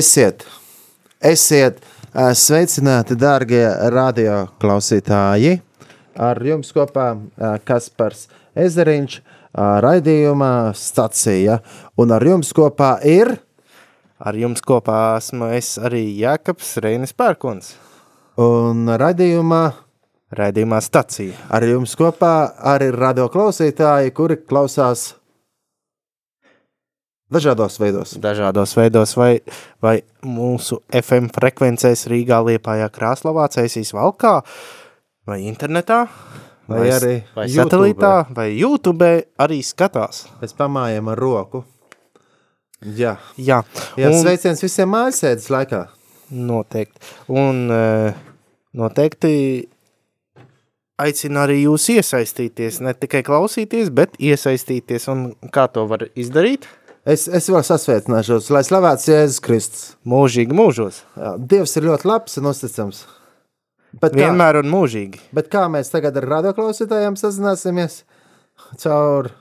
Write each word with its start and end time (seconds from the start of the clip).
Esiet, 0.00 0.46
esiet 1.20 1.82
sveicināti, 2.40 3.18
dārgie 3.20 3.66
radio 3.92 4.46
klausītāji. 4.62 5.58
Ar 6.16 6.40
jums 6.40 6.72
kopā 6.72 7.10
Kaspars 7.68 8.24
Ezeriņš, 8.56 9.18
raidījumā 9.84 10.54
stacija. 10.78 11.58
Un 12.00 12.16
ar 12.16 12.24
jums 12.24 12.54
kopā 12.56 12.94
ir 13.04 13.34
Ar 14.20 14.36
jums 14.36 14.60
kopā 14.60 15.16
esmu 15.16 15.46
es 15.56 15.78
arī 15.80 16.02
Jākaps 16.20 16.74
Reinis 16.84 17.14
Pērkons, 17.16 17.70
un 18.36 18.90
raidījumā 19.00 19.62
raidījumā 20.36 20.80
stacija. 20.84 21.32
ar 21.48 21.64
jums 21.64 21.96
kopā 21.96 22.52
arī 22.72 22.90
radio 22.92 23.30
klausītāji, 23.32 24.12
kuri 24.12 24.36
klausās 24.36 25.14
dažādos 27.32 27.78
veidos. 27.80 28.14
Dažādos 28.20 28.74
veidos 28.78 29.14
vai, 29.18 29.40
vai 29.82 29.96
mūsu 30.26 30.80
FM 30.92 31.30
frekvencēs 31.34 32.06
Rīgā, 32.10 32.40
Liepājā, 32.46 32.90
Krāslavā, 32.94 33.48
Cēsīs, 33.54 33.94
Valkā 33.96 34.40
vai 35.28 35.40
internetā. 35.48 36.04
Vai 36.70 36.84
arī 36.94 37.14
vai 37.34 37.48
YouTubē. 37.48 37.64
satelītā, 37.64 38.12
vai 38.34 38.48
YouTube 38.54 39.08
arī 39.42 39.58
skatās. 39.66 40.28
Pēc 40.38 40.52
pamājiem 40.54 41.08
ar 41.10 41.18
roku. 41.18 41.64
Jā, 42.80 43.16
Jā, 43.36 43.58
Jā 43.98 44.08
un 44.08 44.14
sveiciens 44.22 44.62
visiem 44.62 44.88
mājasēdes 44.94 45.50
laikā. 45.50 45.80
noteikti. 46.30 47.02
Un 47.28 47.66
eh, 47.74 48.14
noteikti 48.78 49.32
aicinu 51.00 51.40
arī 51.42 51.58
jūs 51.64 51.88
iesaistīties, 51.96 52.80
ne 52.84 52.94
tikai 52.94 53.22
klausīties, 53.26 53.90
bet 53.90 54.14
iesaistīties. 54.20 55.08
Un 55.12 55.26
kā 55.52 55.66
to 55.72 55.86
var 55.90 56.06
izdarīt? 56.14 56.68
Es, 57.08 57.24
es 57.32 57.48
vēl 57.48 57.62
sasveicināšos, 57.64 58.50
lai 58.52 58.60
slavēts 58.66 59.08
Jēzus 59.08 59.40
Kristus. 59.44 59.84
Mūžīgi 60.04 60.56
mūžos. 60.56 61.00
Jā, 61.16 61.32
Dievs 61.52 61.72
ir 61.80 61.86
ļoti 61.88 62.08
labs 62.10 62.36
un 62.40 62.50
uzticams. 62.50 63.04
Bet 64.00 64.12
kā, 64.12 64.26
Vienmēr 64.26 64.60
un 64.60 64.68
mūžīgi. 64.70 65.22
bet 65.34 65.48
kā 65.50 65.64
mēs 65.72 65.88
tagad 65.90 66.18
ar 66.20 66.28
radioklausītājiem 66.36 67.16
sazināsimies? 67.18 68.02
Caur 68.82 69.32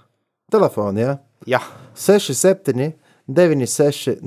telefonu, 0.50 1.04
jā? 1.04 1.18
Jā, 1.48 1.60
67, 2.00 2.94
969, 3.28 4.24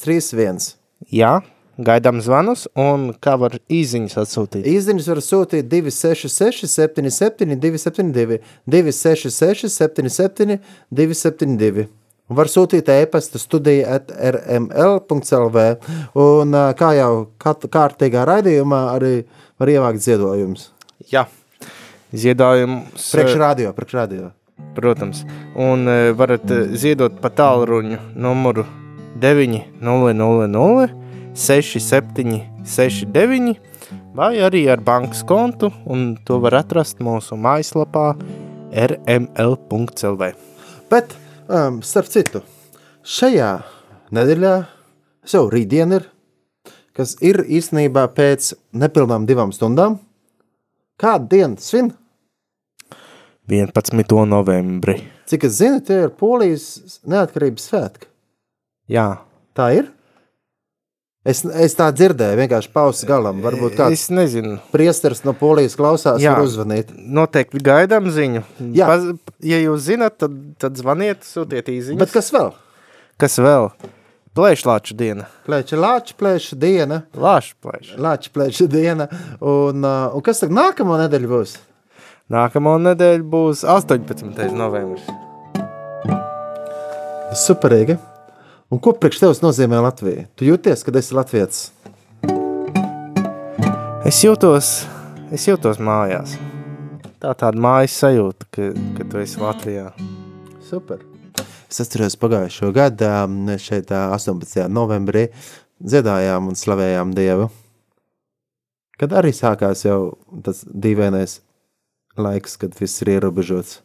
131. 0.00 0.72
Jā 1.12 1.36
gaidām 1.76 2.22
zvanus 2.24 2.64
un 2.78 3.10
kā 3.20 3.36
var 3.40 3.58
īziņas 3.68 4.16
atsūtīt. 4.22 4.66
Īziņas 4.68 5.08
var 5.12 5.20
sūtīt 5.24 5.68
266, 5.68 6.64
77, 6.72 7.58
272, 7.60 8.40
266, 8.64 9.68
77, 9.76 10.58
272. 10.90 11.86
Un 12.26 12.34
Var 12.40 12.48
sūtīt 12.50 12.88
e-pasta 12.90 13.38
studija 13.38 14.00
at 14.00 14.10
rml.lv. 14.10 15.66
Un 16.18 16.56
kā 16.78 16.88
jau 16.98 17.12
kārtīgā 17.38 18.24
raidījumā 18.26 18.80
arī 18.96 19.12
var 19.60 19.68
ievākt 19.70 20.02
ziedojumus. 20.02 20.72
Jā, 21.12 21.26
ziedojums. 22.10 23.12
Priekšradio, 23.14 23.70
priekšradio. 23.76 24.32
Protams, 24.76 25.22
un 25.60 25.88
varat 26.16 26.46
ziedot 26.76 27.20
pa 27.20 27.28
tālruņu 27.30 27.98
numuru 28.16 28.64
900 29.20 30.88
6769 31.36 33.56
vai 34.16 34.40
arī 34.40 34.64
ar 34.72 34.80
bankas 34.80 35.20
kontu, 35.28 35.68
un 35.84 36.16
to 36.24 36.40
var 36.40 36.56
atrast 36.62 36.96
mūsu 37.04 37.36
mājaslapā 37.36 38.16
rml.lv. 38.72 40.32
Bet, 40.90 41.12
um, 41.48 41.80
starp 41.86 42.10
citu, 42.12 42.42
šajā 43.06 43.50
nedēļā, 44.14 44.54
jau 45.32 45.44
rītdien 45.52 45.96
ir, 45.98 46.08
kas 46.96 47.16
ir 47.24 47.42
īstenībā 47.44 48.06
pēc 48.16 48.54
nepilnām 48.76 49.28
divām 49.28 49.52
stundām, 49.54 50.00
kādu 51.00 51.30
dienu 51.34 51.60
svin? 51.62 51.92
11. 53.46 54.02
novembri. 54.26 54.98
Cik 55.30 55.46
es 55.46 55.60
zinu, 55.60 55.78
tie 55.86 56.02
ir 56.06 56.16
Polijas 56.18 56.98
neatkarības 57.06 57.70
svētki. 57.70 58.10
Jā, 58.90 59.06
Tā 59.56 59.70
ir? 59.72 59.86
Es, 61.26 61.40
es 61.58 61.74
tā 61.74 61.88
dzirdēju, 61.90 62.36
vienkārši 62.38 62.70
pausas 62.70 63.06
galam. 63.08 63.40
Varbūt 63.42 63.74
kāds 63.80 63.96
es 63.96 64.04
nezinu. 64.14 64.60
priesteris 64.70 65.24
no 65.26 65.32
Polijas 65.34 65.74
klausās, 65.78 66.20
Jā. 66.22 66.36
var 66.36 66.46
uzvanīt. 66.46 66.92
Noteikti 66.94 67.58
gaidām 67.66 68.06
ziņu. 68.14 68.44
Jā. 68.76 68.86
Paz, 68.92 69.08
ja 69.42 69.58
jūs 69.64 69.88
zinat, 69.88 70.18
tad, 70.22 70.36
tad 70.62 70.78
zvaniet, 70.78 71.26
sūtiet 71.26 71.66
īziņas. 71.72 71.98
Bet 72.04 72.14
kas 72.14 72.30
vēl? 72.30 72.52
Kas 73.18 73.38
vēl? 73.42 73.72
Plēšlāču 74.36 74.94
diena. 75.00 75.26
Plēča 75.48 75.78
lāča, 75.80 76.14
plēša 76.20 76.58
diena, 76.60 77.02
Lāšu 77.16 77.54
plēš. 77.64 77.94
lāča 77.96 78.30
plēša 78.34 78.66
diena. 78.68 79.06
Un, 79.40 79.80
uh, 79.82 80.12
un 80.14 80.22
kas 80.22 80.42
tad 80.44 80.52
nākamā 80.54 80.98
nedēļa 81.06 81.30
būs? 81.30 81.56
Nākamā 82.30 82.76
nedēļa 82.90 83.24
būs 83.32 83.64
18. 83.64 84.52
novembris. 84.54 85.06
Superīgi. 87.36 87.96
Un 88.66 88.80
ko 88.82 88.90
priekš 88.98 89.20
tevis 89.22 89.38
nozīmē 89.44 89.78
Latvija? 89.78 90.24
Tu 90.34 90.48
jūties, 90.48 90.80
kad 90.82 90.96
esi 90.98 91.14
Latvijas? 91.14 91.68
Es 94.06 94.18
jūtos, 94.24 94.70
es 95.30 95.44
jūtos 95.46 95.78
mājās. 95.78 96.34
Tā 97.22 97.30
tāda 97.38 97.62
mājas 97.62 97.94
sajūta, 98.02 98.48
ka, 98.50 98.72
ka 98.98 99.06
tu 99.06 99.22
esi 99.22 99.38
Latvijā. 99.38 99.92
Super. 100.66 101.06
Es 101.70 101.78
atceros 101.84 102.18
pagājušo 102.18 102.72
gadu, 102.74 103.06
um, 103.06 103.54
šeit 103.54 103.94
ā, 103.94 104.08
18. 104.18 104.66
novembrī 104.66 105.28
dziedājām 105.78 106.50
un 106.50 106.58
slavējām 106.58 107.14
Dievu. 107.14 107.48
Kad 108.98 109.14
arī 109.14 109.30
sākās 109.30 109.86
jau 109.86 110.16
tas 110.42 110.66
dīvainais 110.66 111.38
laiks, 112.18 112.58
kad 112.58 112.74
viss 112.74 112.98
ir 113.06 113.14
ierobežots. 113.14 113.78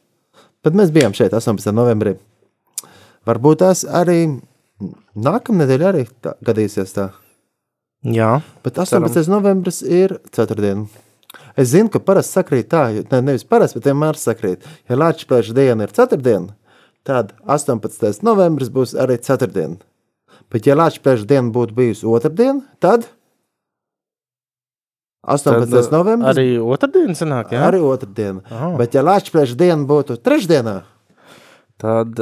Bet 0.66 0.74
mēs 0.74 0.90
bijām 0.90 1.14
šeit 1.14 1.38
18. 1.38 1.70
novembrī. 1.70 2.18
Varbūt 3.30 3.62
tās 3.62 3.86
arī 3.86 4.24
nākamnedēļ 5.16 5.86
arī 5.88 6.06
tā, 6.24 6.36
gadīsies 6.46 6.96
tā. 6.96 7.12
Jā, 8.02 8.40
Bet 8.66 8.80
18. 8.82 9.30
novembris 9.30 9.82
ir 9.86 10.16
ceturtdiena. 10.34 10.88
Es 11.56 11.70
zinu, 11.72 11.92
ka 11.94 12.02
parasti 12.02 12.40
sakrīt 12.40 12.72
tā, 12.72 12.88
ne, 13.12 13.22
nevis 13.22 13.46
parasti, 13.48 13.78
bet 13.78 13.92
vienmēr 13.92 14.18
sakrīt. 14.18 14.66
Ja 14.90 14.98
Latvijas 14.98 15.52
diena 15.56 15.86
ir 15.86 15.94
ceturtdiena, 15.96 16.56
tad 17.08 17.36
18. 17.46 18.24
novembris 18.26 18.72
būs 18.74 18.96
arī 18.98 19.20
ceturtdiena. 19.22 19.78
Bet, 20.52 20.68
ja 20.68 20.76
Latvijas 20.76 21.28
diena 21.30 21.54
būtu 21.54 21.78
bijusi 21.78 22.08
otrdiena, 22.10 22.66
tad 22.84 23.06
18. 25.22 25.70
Tad, 25.70 25.92
novembris 25.94 26.34
arī 26.34 26.48
otrdien 26.58 27.14
sanāk, 27.16 27.54
jā? 27.54 27.62
arī 27.70 27.84
otrdiena. 27.86 28.42
Aha. 28.50 28.74
Bet, 28.82 28.98
ja 28.98 29.06
Latvijas 29.06 29.54
diena 29.60 29.86
būtu 29.88 30.18
trešdienā, 30.26 30.82
Tad 31.82 32.20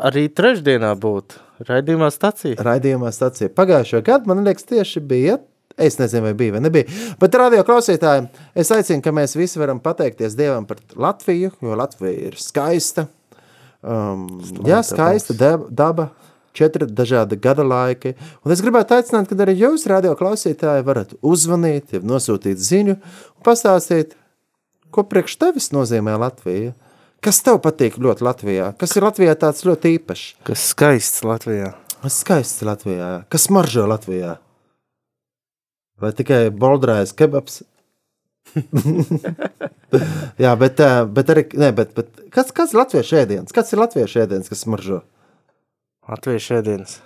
arī 0.00 0.28
trešdienā 0.32 0.94
būtu 0.96 1.36
raidījumā 1.68 2.10
stacija. 2.12 2.58
raidījumā 2.62 3.12
stācija 3.14 3.52
pagājušo 3.54 4.02
gadu, 4.06 4.30
man 4.30 4.44
liekas, 4.46 4.68
tieši 4.68 5.00
bija. 5.00 5.38
Es 5.80 5.96
nezinu, 5.96 6.26
vai 6.26 6.34
bija 6.36 6.52
vai 6.52 6.60
nebija. 6.66 6.84
Bet, 7.20 7.34
radio 7.40 7.62
klausītājiem, 7.64 8.26
es 8.54 8.70
aicinu, 8.74 9.00
ka 9.04 9.12
mēs 9.16 9.32
visi 9.38 9.60
varam 9.60 9.80
pateikties 9.80 10.36
Dievam 10.36 10.66
par 10.68 10.82
Latviju, 11.00 11.54
jo 11.64 11.78
Latvija 11.78 12.28
ir 12.28 12.36
skaista. 12.40 13.06
Um, 13.82 14.26
jā, 14.68 14.82
skaista 14.84 15.34
daba, 15.34 15.70
daba, 15.72 16.08
četri 16.52 16.86
dažādi 16.86 17.38
gada 17.40 17.64
laiki. 17.64 18.12
Un 18.44 18.52
es 18.52 18.60
gribētu 18.62 18.98
aicināt, 18.98 19.30
ka 19.30 19.38
arī 19.42 19.56
jūs, 19.64 19.88
radio 19.90 20.12
klausītāji, 20.18 20.84
varat 20.86 21.16
uzvanīt, 21.24 21.96
ja 21.96 22.02
nosūtīt 22.04 22.60
ziņu 22.60 22.98
un 22.98 23.46
pastāstīt, 23.46 24.12
ko 24.92 25.06
priekš 25.08 25.38
tevis 25.40 25.72
nozīmē 25.72 26.18
Latvija. 26.20 26.76
Kas 27.22 27.38
tev 27.46 27.60
patīk 27.62 28.00
ļoti 28.02 28.24
Latvijā? 28.26 28.72
Kas 28.80 28.96
ir 28.98 29.04
Latvijā 29.06 29.34
tāds 29.38 29.62
ļoti 29.62 29.92
īpašs? 29.96 30.22
Kas 30.48 30.64
skaists 30.72 31.22
Latvijā. 31.22 31.68
Kas 32.02 32.16
skaists 32.24 32.64
Latvijā? 32.66 33.10
Kas 33.30 33.46
maržo 33.54 33.84
Latvijā? 33.86 34.32
Vai 36.02 36.10
tikai 36.18 36.48
boldrājas 36.50 37.14
kebabs? 37.14 37.60
Jā, 40.42 40.56
bet, 40.58 40.82
ā, 40.82 41.04
bet 41.06 41.30
arī, 41.30 41.44
ne, 41.62 41.70
bet, 41.76 41.92
bet 41.94 42.10
kas, 42.34 42.50
kas 42.50 42.74
ir 42.74 42.80
latviešu 42.80 43.20
ēdiens? 43.20 43.54
Kas 43.54 43.70
ir 43.70 43.80
latviešu 43.84 44.24
ēdiens, 44.24 44.50
kas 44.50 44.64
smaržo? 44.66 45.04
Latviešu 46.10 46.58
ēdienas. 46.58 46.98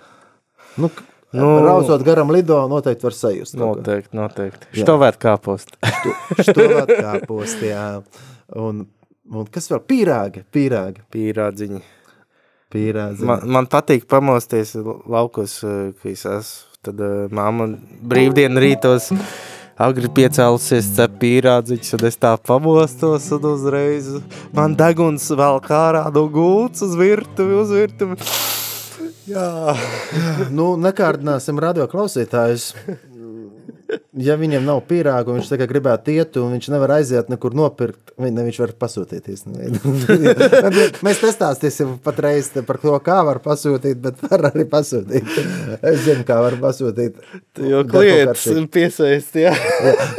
Nu, 0.81 0.89
Nu, 1.35 1.59
Rausot 1.59 2.05
garam 2.07 2.29
lido, 2.31 2.55
noteikti 2.71 3.03
var 3.03 3.13
sajust. 3.13 3.57
Noteikti, 3.59 4.15
noteikti. 4.15 4.69
Štovēt 4.79 5.17
kāpost. 5.19 5.73
Štovāt 6.39 6.87
kā 6.87 7.17
post, 7.27 7.59
jā. 7.67 7.99
Un, 8.55 8.85
un 9.31 9.47
kas 9.51 9.69
vēl? 9.71 9.81
Pīrāgi, 9.89 10.43
pīrāgi, 10.53 11.03
Pīrādziņi. 11.13 11.81
pīrāgi. 12.73 13.27
Man, 13.27 13.45
man 13.57 13.67
patīk 13.71 14.07
pamosties 14.11 14.75
laukos, 14.77 15.59
eh, 15.63 15.91
ka 16.01 16.09
es 16.13 16.25
esmu. 16.25 16.63
Tad 16.87 16.99
uh, 17.01 17.25
mamma 17.33 17.65
brīvdienu 18.07 18.61
rītos 18.61 19.09
agri 19.81 20.07
piecēlusies 20.13 20.91
cep 20.95 21.15
pīrādziņus, 21.19 21.89
un 21.97 22.05
es 22.07 22.15
tā 22.21 22.35
pamostos, 22.39 23.25
un 23.35 23.47
uzreiz 23.49 24.07
man 24.55 24.75
deguns 24.77 25.25
vēl 25.35 25.57
kārā 25.65 26.05
no 26.13 26.27
gults 26.31 26.85
uz 26.85 26.93
virtuvi, 26.95 27.57
uz 27.59 27.73
virtuvi. 27.73 28.19
Jā. 29.27 29.73
Nu, 30.53 30.75
nekārdināsim 30.79 31.59
radio 31.59 31.89
klausītājus. 31.91 32.69
Ja 34.17 34.35
viņam 34.39 34.65
nav 34.67 34.81
pīrāgu, 34.89 35.35
viņš 35.37 35.49
tikai 35.51 35.67
gribētu 35.69 36.11
iet, 36.15 36.37
un 36.41 36.55
viņš 36.55 36.67
nevar 36.73 36.95
aiziet 36.97 37.29
nekur 37.31 37.53
nopirkt, 37.55 38.11
ne 38.19 38.43
viņš 38.47 38.59
var 38.63 38.73
pasūtīt. 38.81 39.27
Mēs 41.05 41.21
nestāstīsim 41.23 41.93
patreiz 42.03 42.49
par 42.67 42.79
to, 42.81 42.95
kā 43.05 43.19
var 43.27 43.39
pasūtīt, 43.43 43.99
bet 44.03 44.19
var 44.25 44.49
arī 44.49 44.65
pasūtīt. 44.69 45.29
Es 45.79 46.01
zinu, 46.03 46.25
kā 46.27 46.39
var 46.43 46.57
pasūtīt. 46.61 47.21
Jo 47.63 47.83
klients 47.87 48.47
piesaist, 48.73 49.37
jā. 49.39 49.53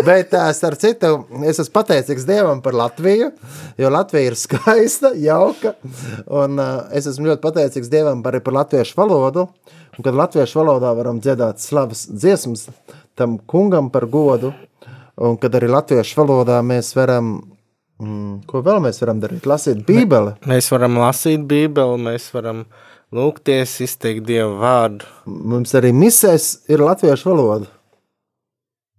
Bet 0.07 0.31
tā, 0.33 0.47
starp 0.57 0.81
citu, 0.81 1.13
es 1.43 1.59
esmu 1.59 1.75
pateicīgs 1.81 2.29
Dievam 2.29 2.63
par 2.65 2.77
Latviju, 2.79 3.33
jo 3.81 3.93
Latvija 3.93 4.33
ir 4.33 4.39
skaista, 4.39 5.13
jauka, 5.19 5.75
un 6.27 6.57
uh, 6.63 6.87
es 6.97 7.11
esmu 7.11 7.33
ļoti 7.33 7.45
pateicīgs 7.45 7.93
Dievam 7.93 8.25
arī 8.29 8.41
par 8.45 8.57
latviešu 8.63 8.97
valodu, 8.99 9.49
un 9.99 10.07
kad 10.07 10.17
latviešu 10.17 10.61
valodā 10.61 10.95
varam 10.97 11.21
dziedāt 11.23 11.63
slavas 11.63 12.07
dziesmas 12.11 12.69
tam 13.19 13.39
kungam 13.51 13.91
par 13.95 14.07
godu, 14.11 14.53
un 15.19 15.39
kad 15.43 15.57
arī 15.59 15.71
latviešu 15.75 16.21
valodā 16.21 16.61
mēs 16.67 16.93
varam, 16.97 17.33
mm, 18.01 18.45
ko 18.51 18.63
vēl 18.67 18.83
mēs 18.85 19.03
varam 19.03 19.23
darīt, 19.25 19.49
lasīt 19.51 19.83
bībeli. 19.89 20.37
Mēs 20.49 20.71
varam 20.75 21.01
lasīt 21.03 21.47
bībeli, 21.51 21.99
mēs 22.09 22.31
varam 22.35 22.65
lūgties, 23.15 23.81
izteikt 23.87 24.27
Dievu 24.29 24.59
vārdu. 24.63 25.09
Mums 25.27 25.75
arī 25.79 25.91
misēs 25.97 26.53
ir 26.71 26.85
latviešu 26.85 27.33
valoda, 27.33 27.73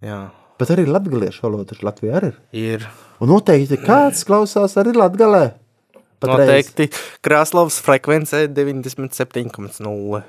Jā, 0.00 0.30
bet 0.56 0.70
arī 0.72 0.86
latgaliešu 0.88 1.44
valoda, 1.44 1.66
taču 1.74 1.84
Latvijā 1.84 2.16
arī 2.16 2.30
ir. 2.32 2.38
ir. 2.80 2.86
Un 3.20 3.28
noteikti 3.28 3.76
kāds 3.84 4.24
klausās 4.24 4.78
arī 4.80 4.94
latgalē. 4.96 5.42
Patreiz. 6.20 6.40
Noteikti 6.40 6.86
Krāslavas 7.24 7.76
frekvence 7.84 8.46
97,0. 8.48 10.22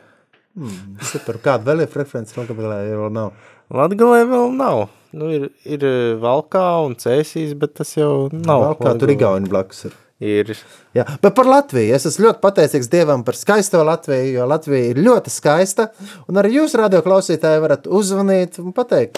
Super. 1.07 1.39
Kāda 1.43 1.69
vēl 1.69 1.85
ir 1.85 1.91
frekvence? 1.91 2.35
Latgalē 2.35 2.81
jau 2.89 3.07
nav. 3.11 3.31
Latgalē 3.71 4.25
vēl 4.27 4.51
nav. 4.57 4.89
Nu, 5.15 5.27
ir, 5.31 5.49
ir 5.67 5.83
eh, 5.87 6.13
Valkā 6.19 6.63
un 6.85 6.95
Cēsīs, 6.99 7.53
bet 7.59 7.75
tas 7.79 7.91
jau 7.95 8.29
nav. 8.31 8.65
Vēl 8.65 8.77
kā 8.77 8.85
tur 8.85 9.11
Latgalē. 9.11 9.17
Igauni 9.17 9.51
blakus 9.51 9.85
ir. 9.89 9.97
Ir. 10.21 10.51
Jā, 10.93 11.01
bet 11.23 11.33
par 11.33 11.47
Latviju. 11.49 11.95
Es 11.95 12.05
esmu 12.05 12.27
ļoti 12.27 12.43
pateicīgs 12.43 12.91
Dievam 12.91 13.23
par 13.25 13.33
skaisto 13.33 13.81
Latviju, 13.87 14.35
jo 14.35 14.45
Latvija 14.45 14.91
ir 14.91 15.01
ļoti 15.01 15.33
skaista. 15.33 15.87
Un 16.29 16.37
arī 16.37 16.59
jūs, 16.59 16.75
radio 16.77 17.01
klausītāji, 17.01 17.63
varat 17.63 17.89
uzzvanīt 17.89 18.59
un 18.61 18.69
pateikt, 18.77 19.17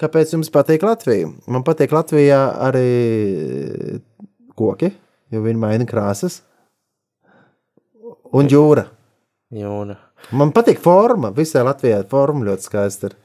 kāpēc 0.00 0.32
jums 0.32 0.48
patīk 0.54 0.86
Latvija. 0.88 1.28
Man 1.44 1.66
patīk 1.66 1.92
Latvijā 1.92 2.40
arī 2.70 4.00
koki, 4.56 4.94
jo 5.28 5.44
viņi 5.44 5.60
maina 5.60 5.88
krāsas. 5.88 6.40
Un 8.32 8.48
jūra. 8.48 8.86
Jūra. 9.52 9.98
Man 10.32 10.54
patīk 10.56 10.80
forma. 10.80 11.34
Visai 11.36 11.66
Latvijai 11.68 12.06
forma 12.08 12.48
ļoti 12.48 12.70
skaista. 12.70 13.10
ir. 13.10 13.18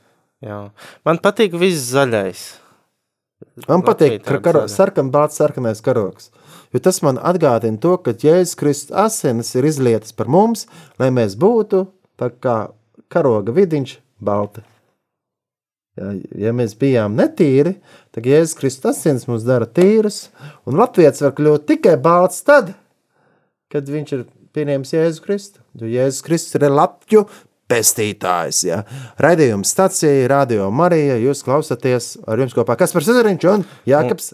Jā. 0.45 0.59
Man 1.07 1.19
patīk 1.23 1.55
viss 1.57 1.89
zaļais. 1.89 2.45
Man 3.69 3.83
patīk, 3.85 4.19
ka 4.21 4.35
tāda 4.35 4.43
karo, 4.45 4.61
zaļa. 4.65 4.75
sarkan, 4.75 5.09
balts, 5.13 5.39
sarkanais 5.41 5.81
karoks. 5.83 6.29
Jo 6.73 6.81
tas 6.83 7.01
man 7.05 7.17
atgādina 7.17 7.79
to, 7.81 7.95
ka 8.03 8.13
Jēzus 8.13 8.57
Kristus 8.59 8.95
asinis 8.95 9.53
ir 9.55 9.67
izlietas 9.67 10.15
par 10.15 10.29
mums, 10.31 10.65
lai 10.99 11.09
mēs 11.13 11.37
būtu 11.39 11.85
tā 12.19 12.29
kā 12.43 12.55
karoga 13.11 13.55
vidiņš 13.55 13.97
balti. 14.23 14.63
Ja, 15.95 16.11
ja 16.35 16.51
mēs 16.51 16.75
bijām 16.75 17.15
netīri, 17.15 17.77
tad 18.11 18.27
Jēzus 18.27 18.57
Kristus 18.59 18.91
asinis 18.91 19.27
mūs 19.29 19.47
dara 19.47 19.67
tīrus, 19.67 20.25
un 20.67 20.75
Latvijas 20.79 21.23
var 21.23 21.35
kļūt 21.37 21.69
tikai 21.71 21.95
balts 22.03 22.43
tad, 22.45 22.73
kad 23.71 23.87
viņš 23.87 24.15
ir 24.17 24.25
pieņēmis 24.55 24.93
Jēzu 24.95 25.23
Kristu. 25.23 25.63
Jo 25.79 25.89
Jēzus 25.91 26.25
Kristus 26.27 26.59
ir 26.59 26.67
Latviju 26.69 27.23
pestītājs. 27.71 28.63
Ja. 28.67 28.81
Raidījums 29.21 29.71
stacija, 29.73 30.27
Radio 30.31 30.69
Marija, 30.73 31.17
jūs 31.21 31.43
klausāties 31.45 32.15
ar 32.27 32.41
jums 32.41 32.55
kopā 32.57 32.77
Kaspars 32.79 33.09
Ezeriņš 33.13 33.47
un 33.51 33.65
Jākaps 33.89 34.33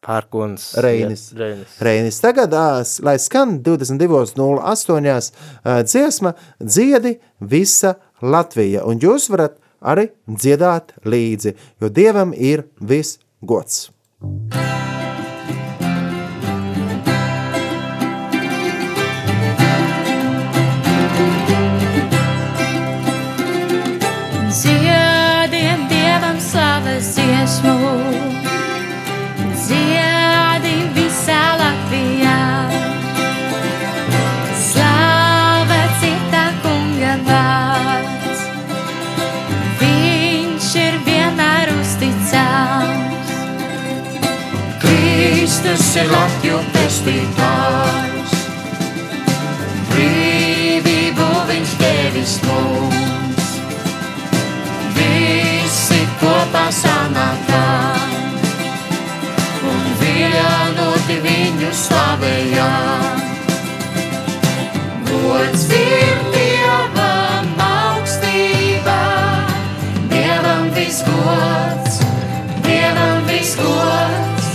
Pērkons. 0.00 0.70
Reinis. 0.80 1.26
Jā, 1.34 1.40
Reinis. 1.42 1.78
Reinis. 1.84 2.20
Tagad, 2.24 2.54
lai 3.04 3.16
skan 3.20 3.58
22.08. 3.66 5.10
ā, 5.60 5.80
dziesma, 5.84 6.34
dziedi 6.60 7.18
visa 7.40 7.98
Latvija. 8.24 8.86
Un 8.88 9.00
jūs 9.02 9.28
varat 9.32 9.60
arī 9.80 10.10
dziedāt 10.28 10.96
līdzi, 11.04 11.56
jo 11.80 11.92
Dievam 11.92 12.32
ir 12.36 12.64
viss 12.80 13.20
gods. 13.40 13.90
Dziediem 14.20 14.89
dziesmu, 27.60 27.78
dziedi 29.54 30.76
visā 30.94 31.42
Latvijā. 31.60 32.68
Slava 34.56 35.82
cita 36.00 36.44
kunga 36.62 37.16
vārds, 37.26 38.44
viņš 39.80 40.70
ir 40.84 40.98
vienmēr 41.04 41.72
uzticams. 41.80 43.34
Kristus 44.80 45.96
ir 45.96 46.08
Latviju 46.10 46.62
pestītājs, 46.72 48.38
brīvību 49.92 51.30
viņš 51.52 51.76
devis 51.84 52.40
mums. 52.46 52.99
sanākām 56.70 58.12
un 59.66 59.80
vienoti 59.98 61.16
viņu 61.24 61.70
slavējām. 61.74 63.24
Gods 65.08 65.64
ir 65.74 66.20
Dievam 66.34 67.48
augstībā, 67.66 69.00
Dievam 70.12 70.70
visgods, 70.76 71.98
Dievam 72.68 73.26
visgods, 73.26 74.52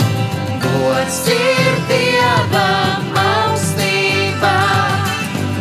gods. 0.64 1.20
Ir 1.36 1.78
Dievam 1.92 3.20
augstībā, 3.26 4.56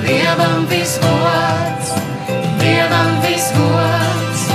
Dievam 0.08 0.66
visgods, 0.72 1.94
Dievam 2.64 3.22
visgods, 3.28 4.50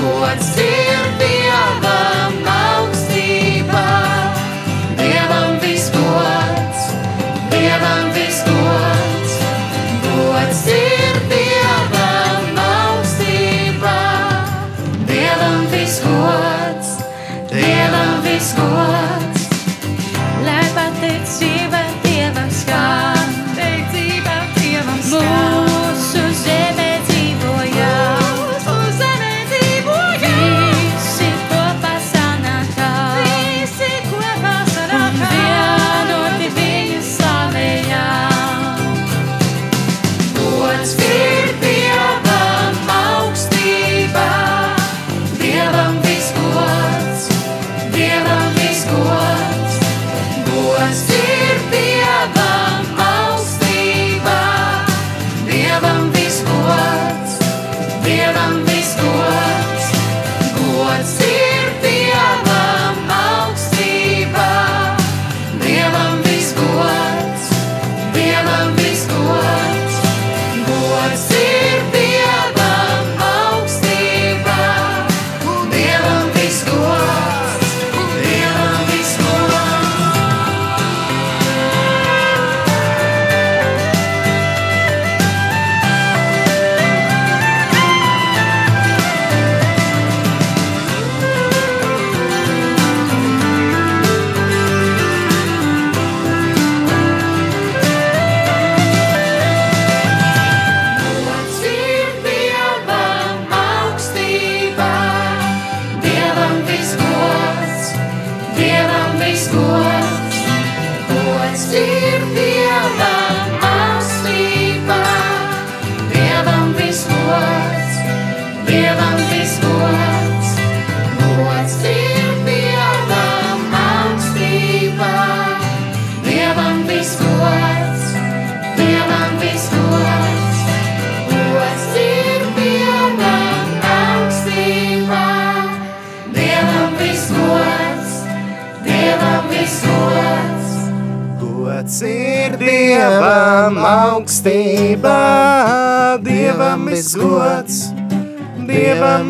gods 0.00 0.52
ir. 0.64 0.85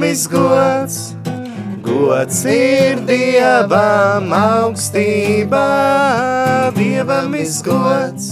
Visgods. 0.07 1.17
Gods 1.83 2.45
ir 2.51 3.01
Dievam 3.07 4.31
augstībā, 4.35 5.67
Dievam 6.77 7.35
visgods, 7.35 8.29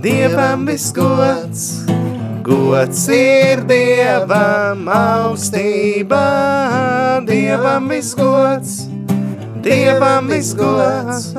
Dievam 0.00 0.66
visgods. 0.68 1.84
Gods 2.46 3.08
ir 3.10 3.64
Dievam 3.66 4.86
augstībā, 4.88 6.26
Dievam 7.28 7.88
visgods. 7.92 8.86
Dievam 9.66 10.28
visgods, 10.30 11.32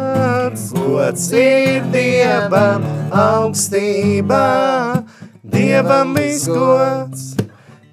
gods 0.75 1.29
ir 1.31 1.85
Dievam 1.93 2.83
augstībā, 3.15 4.43
Dievam 5.47 6.11
visgods, 6.17 7.36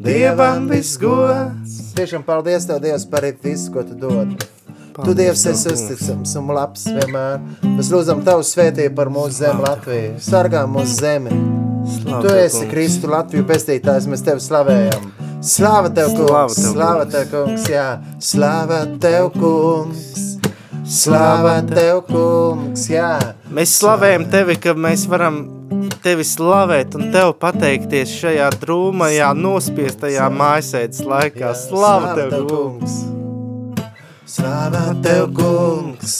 Dievam 0.04 0.66
visgods. 0.68 1.78
Tiešām 1.96 2.24
paldies 2.26 2.66
Tev, 2.68 2.82
Dievs, 2.84 3.06
par 3.08 3.24
visu, 3.24 3.70
ko 3.72 3.80
Tu 3.86 3.94
dod. 3.96 4.34
Tu, 4.98 5.14
Dievs, 5.16 5.46
esi 5.48 5.70
uzticams 5.72 6.34
un 6.36 6.50
labs 6.52 6.84
vienmēr. 6.90 7.40
Mēs 7.64 7.88
lūdzam 7.88 8.20
Tavu 8.26 8.44
svētību 8.44 8.92
par 8.98 9.08
mūsu 9.14 9.38
zemi 9.38 9.64
Latviju. 9.64 10.10
Sargā 10.20 10.66
mūsu 10.68 10.98
zemi. 11.00 11.32
Tu 12.20 12.34
esi 12.36 12.68
Kristu 12.68 13.08
Latviju 13.14 13.46
pestītājs, 13.48 14.10
mēs 14.12 14.26
Tevi 14.26 14.44
slavējam. 14.44 15.08
Slāva 15.44 15.88
Tev, 15.96 16.12
kungs! 16.20 16.60
Slāva 16.60 17.08
Tev, 17.08 17.26
kungs! 17.32 17.64
Jā, 17.72 17.88
slāva 18.20 18.82
Tev, 19.00 19.30
kungs! 19.34 20.36
Slāva 20.84 21.58
Tev, 21.72 22.04
kungs! 22.10 22.90
Jā, 22.92 23.16
Mēs 23.54 23.76
slavējam 23.78 24.24
Tevi, 24.32 24.56
ka 24.58 24.72
mēs 24.74 25.04
varam 25.08 25.44
Tevi 26.04 26.20
slavēt 26.28 26.92
un 26.98 27.06
Tev 27.14 27.30
pateikties 27.40 28.10
šajā 28.20 28.50
drūmajā, 28.60 29.30
nospiestajā 29.40 30.26
mājasēdes 30.36 31.00
laikā. 31.08 31.54
Slava 31.56 32.10
Tev, 32.18 32.34
kungs! 32.50 32.98
Slāva 34.28 34.82
Tev, 35.00 35.30
kungs! 35.38 36.16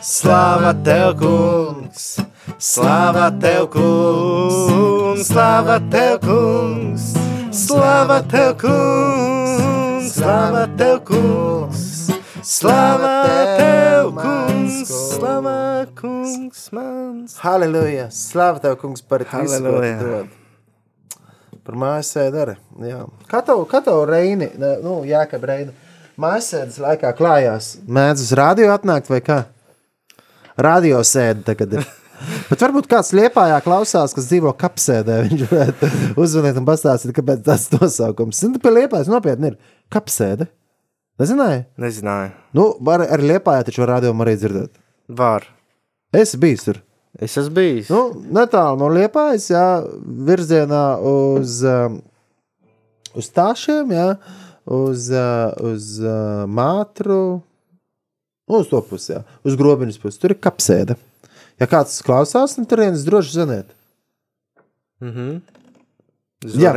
Slava 0.00 0.72
Tev, 0.86 1.12
kungs! 1.20 2.06
Slava 2.56 3.28
Tev, 3.42 3.68
kungs! 3.76 5.28
Slava 5.28 5.76
Tev, 5.92 6.16
kungs! 6.24 7.10
Slava 7.52 8.22
Tev, 8.32 8.54
kungs! 8.64 10.08
Slava 10.14 10.64
Tev, 10.80 11.02
kungs! 11.12 11.84
Slava 12.40 13.12
Tev, 13.28 14.14
kungs! 14.16 14.57
Slava 14.68 15.86
kungs 15.96 16.68
mans! 16.76 17.36
Halleluja! 17.40 18.08
Slāva 18.12 18.60
Tev, 18.62 18.76
kungs, 18.80 19.00
par 19.04 19.24
Halleluja. 19.30 20.24
Par 21.64 21.78
mājasēdi 21.80 22.42
arī. 22.42 22.56
Kā 23.28 23.42
tev, 23.44 23.64
Reini, 24.08 24.50
nu, 24.84 25.00
Jākab 25.08 25.46
Reini, 25.48 25.72
mājasēdes 26.20 26.80
laikā 26.84 27.12
klājās? 27.16 27.76
Mēdz 27.88 28.26
uz 28.26 28.34
radio 28.38 28.72
atnākt 28.74 29.08
vai 29.12 29.22
kā? 29.24 29.42
Radio 30.58 31.00
sēdi 31.06 31.46
tagad 31.48 31.78
ir. 31.78 31.88
Bet 32.48 32.62
varbūt 32.64 32.88
kāds 32.90 33.12
liepājā 33.14 33.58
klausās, 33.62 34.14
kas 34.16 34.26
dzīvo 34.30 34.52
kapsēdē. 34.58 35.20
Viņš 35.28 35.44
varētu 35.48 35.90
uzzvanīt 36.18 36.60
un 36.60 36.66
pastāstīt, 36.68 37.14
kāpēc 37.16 37.44
tas 37.46 37.68
nosaukums. 37.76 38.40
Zini, 38.42 38.60
pie 38.62 38.74
liepājas 38.74 39.10
nopietni 39.12 39.52
ir 39.52 39.58
kapsēde. 39.92 40.48
Nezināju? 41.18 41.64
Nezināju. 41.82 42.34
Nu, 42.54 42.68
var, 42.84 43.02
ar 43.02 43.22
liepājā 43.22 43.64
taču 43.66 43.86
radio 43.88 44.12
arī 44.22 44.36
dzirdēt. 44.38 44.76
Var. 45.18 45.46
Es 46.14 46.36
biju 46.38 46.60
tur. 46.62 46.78
Es 47.18 47.34
esmu 47.40 47.56
bijis. 47.56 47.88
Nu, 47.90 48.12
netālu 48.36 48.78
no 48.78 48.90
liepājas, 48.92 49.48
jā, 49.50 49.64
virzienā 50.28 50.82
uz, 51.02 51.58
um, 51.66 51.98
uz 53.18 53.30
tāšiem, 53.34 53.90
jā, 53.96 54.06
uz, 54.68 55.08
uh, 55.10 55.50
uz 55.72 55.88
uh, 56.04 56.44
mātru, 56.46 57.40
nu, 58.46 58.60
uz 58.60 58.70
to 58.70 58.82
pusi, 58.86 59.16
jā, 59.16 59.24
uz 59.42 59.58
grobiņas 59.58 59.98
pusi. 60.04 60.20
Tur 60.22 60.36
ir 60.36 60.42
kapsēde. 60.46 60.98
Ja 61.58 61.66
kāds 61.66 61.98
klausās, 62.06 62.54
tad 62.54 62.70
turienes 62.70 63.02
droši 63.08 63.40
ziniet. 63.40 63.74
Mhm. 65.02 65.38
Jā. 66.54 66.76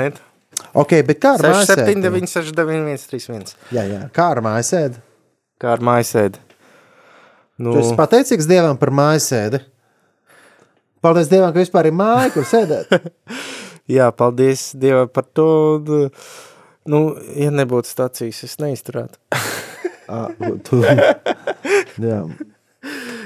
Ok, 0.78 0.96
bet 1.08 1.20
kā 1.24 1.36
ar 1.38 1.44
6, 1.44 1.74
7, 1.74 1.84
mājasēdi? 1.84 2.06
9, 2.08 2.32
6, 2.32 2.56
9, 2.58 2.80
1, 2.94 3.10
3, 3.12 3.28
1. 3.36 3.52
Jā, 3.76 3.86
jā, 3.90 4.02
kā 4.16 4.30
ar 4.36 4.42
mājasēdi? 4.46 5.02
Kā 5.62 5.76
ar 5.76 5.84
mājasēdi. 5.86 6.42
Nu, 7.62 7.76
Tu 7.76 7.82
esi 7.84 7.98
pateicīgs 8.00 8.48
Dievam 8.50 8.80
par 8.82 8.94
mājasēdi. 8.98 9.62
Paldies 11.02 11.30
Dievam, 11.32 11.52
ka 11.54 11.62
vispār 11.62 11.90
ir 11.90 11.98
māja, 11.98 12.30
kur 12.34 12.46
sēdēt. 12.48 12.94
jā, 13.98 14.08
paldies 14.14 14.70
Dievam 14.78 15.10
par 15.14 15.26
to. 15.38 15.50
Nu, 16.90 17.02
ja 17.38 17.52
nebūtu 17.54 17.90
stācijas, 17.90 18.42
es 18.48 18.58
neizturētu. 18.62 19.20
Ā, 20.12 20.24
tu... 20.68 20.82
jā. 22.12 22.24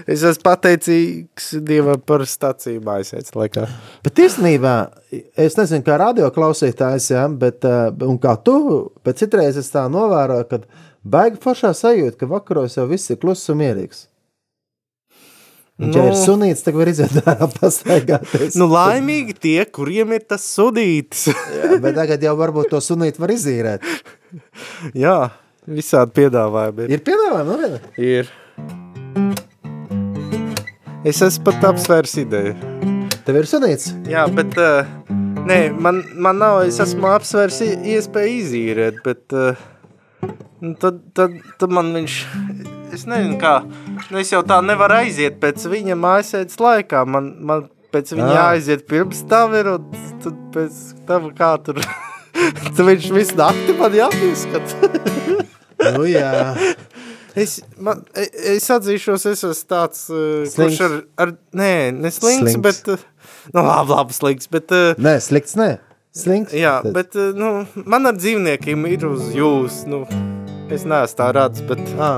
Es 0.05 0.21
esmu 0.21 0.43
pateicīgs 0.45 1.47
Dievam 1.65 2.01
par 2.05 2.21
stāciju 2.29 2.81
mājasēdes 2.85 3.33
laikā. 3.33 3.63
Bet 4.05 4.19
īstenībā, 4.21 4.74
es 5.41 5.55
nezinu, 5.57 5.81
kā 5.88 5.95
radio 5.97 6.27
klausītājs, 6.35 7.07
ja, 7.15 7.24
bet, 7.41 7.65
uh, 7.65 7.88
un 8.05 8.19
kā 8.21 8.35
tu, 8.45 8.57
bet 9.05 9.17
citreiz 9.21 9.57
es 9.57 9.71
tā 9.74 9.88
novēroju, 9.89 10.45
ka 10.51 10.59
baigi 11.01 11.41
foršā 11.41 11.71
sajūta, 11.74 12.19
ka 12.21 12.29
vakaros 12.29 12.77
jau 12.77 12.85
viss 12.91 13.09
ir 13.09 13.17
kluss 13.21 13.50
un 13.50 13.63
mierīgs. 13.63 14.05
Un, 15.75 15.89
ja 15.91 16.05
Nu. 16.05 16.12
ir 16.13 16.15
sunīts, 16.15 16.62
tad 16.63 16.77
var 16.77 16.88
iziet 16.88 17.17
ārā 17.25 17.50
pastaigāties. 17.51 18.53
Nu, 18.55 18.69
laimīgi 18.71 19.33
tie, 19.43 19.57
kuriem 19.65 20.13
ir 20.15 20.24
tas 20.29 20.45
sudītis. 20.53 21.25
Jā, 21.33 21.81
bet 21.83 21.97
tagad 21.97 22.24
jau 22.24 22.38
varbūt 22.39 22.69
to 22.71 22.79
sunīti 22.79 23.19
var 23.19 23.33
izīrēt. 23.33 23.89
jā, 25.05 25.17
visādi 25.67 26.15
piedāvājumi 26.21 26.85
ir. 26.88 26.95
Ir 26.95 27.03
piedāvājumi, 27.09 27.50
nu 27.50 27.59
viena. 27.65 27.83
ir. 27.97 29.43
Es 31.05 31.19
esmu 31.21 31.43
pat 31.45 31.65
apsvērs 31.69 32.15
ideju. 32.17 32.55
Tev 33.27 33.38
ir 33.38 33.45
sunīts. 33.45 33.91
Jā, 34.09 34.24
bet 34.33 34.55
uh, 34.57 34.88
nē, 35.45 35.59
man, 35.77 36.00
man 36.17 36.39
nav, 36.41 36.63
es 36.65 36.79
esmu 36.81 37.12
apsvērs 37.12 37.59
iespēju 37.62 38.31
izīrēt, 38.39 38.97
bet 39.05 39.35
uh, 39.38 39.59
tad, 40.81 40.97
tad, 41.13 41.35
tad 41.62 41.75
man 41.77 41.91
viņš, 41.93 42.15
es 42.97 43.05
nezinu 43.05 43.38
kā, 43.41 43.53
nu, 44.09 44.17
es 44.17 44.33
jau 44.33 44.41
tā 44.50 44.57
nevaru 44.65 44.97
aiziet 45.03 45.38
pēc 45.43 45.67
viņa 45.69 46.00
mājasēdes 46.01 46.57
laikā, 46.65 47.05
man, 47.05 47.29
man 47.38 47.67
pēc 47.93 48.15
viņa 48.15 48.25
Ā. 48.25 48.33
jāaiziet 48.39 48.88
pirms 48.89 49.21
tam 49.29 49.53
ir, 49.62 49.69
un 49.75 50.17
tad 50.25 50.41
pēc 50.57 50.81
tam 51.05 51.29
kā 51.38 51.51
tur, 51.69 51.85
tad 52.65 52.81
viņš 52.89 53.12
visu 53.13 53.38
nakti 53.38 53.77
man 53.77 54.01
jāpieskat. 54.01 54.77
Nu 55.93 56.09
jā. 56.09 56.33
Es, 57.36 57.58
man, 57.77 58.04
e- 58.15 58.30
es 58.56 58.68
atzīšos, 58.72 59.25
es 59.32 59.42
esmu 59.44 59.68
tāds, 59.68 60.06
uh, 60.10 60.46
Slinks. 60.48 60.56
kurš 60.56 60.80
ar, 60.86 60.94
ar, 61.25 61.34
nē, 61.54 61.72
ne 61.98 62.12
slinks, 62.15 62.54
Slinks. 62.54 62.62
bet, 62.63 62.88
uh, 62.88 62.98
nu 63.54 63.63
labi, 63.65 63.92
labi 63.92 64.13
slinks, 64.15 64.48
bet, 64.48 64.72
Nē, 64.98 65.18
slikts, 65.20 65.58
nē. 65.60 65.74
Slinks. 66.15 66.54
Jā, 66.56 66.77
Tad- 66.82 66.94
bet 66.96 67.15
nu, 67.36 67.65
man 67.84 68.06
ar 68.08 68.15
dzīvniekiem 68.15 68.86
ir 68.88 69.04
uz 69.10 69.34
jūs. 69.36 69.82
Nu, 69.92 70.06
es 70.74 70.84
neesmu 70.88 71.17
tā 71.19 71.27
redzējis, 71.36 71.65
bet 71.69 71.81
Ā, 72.01 72.10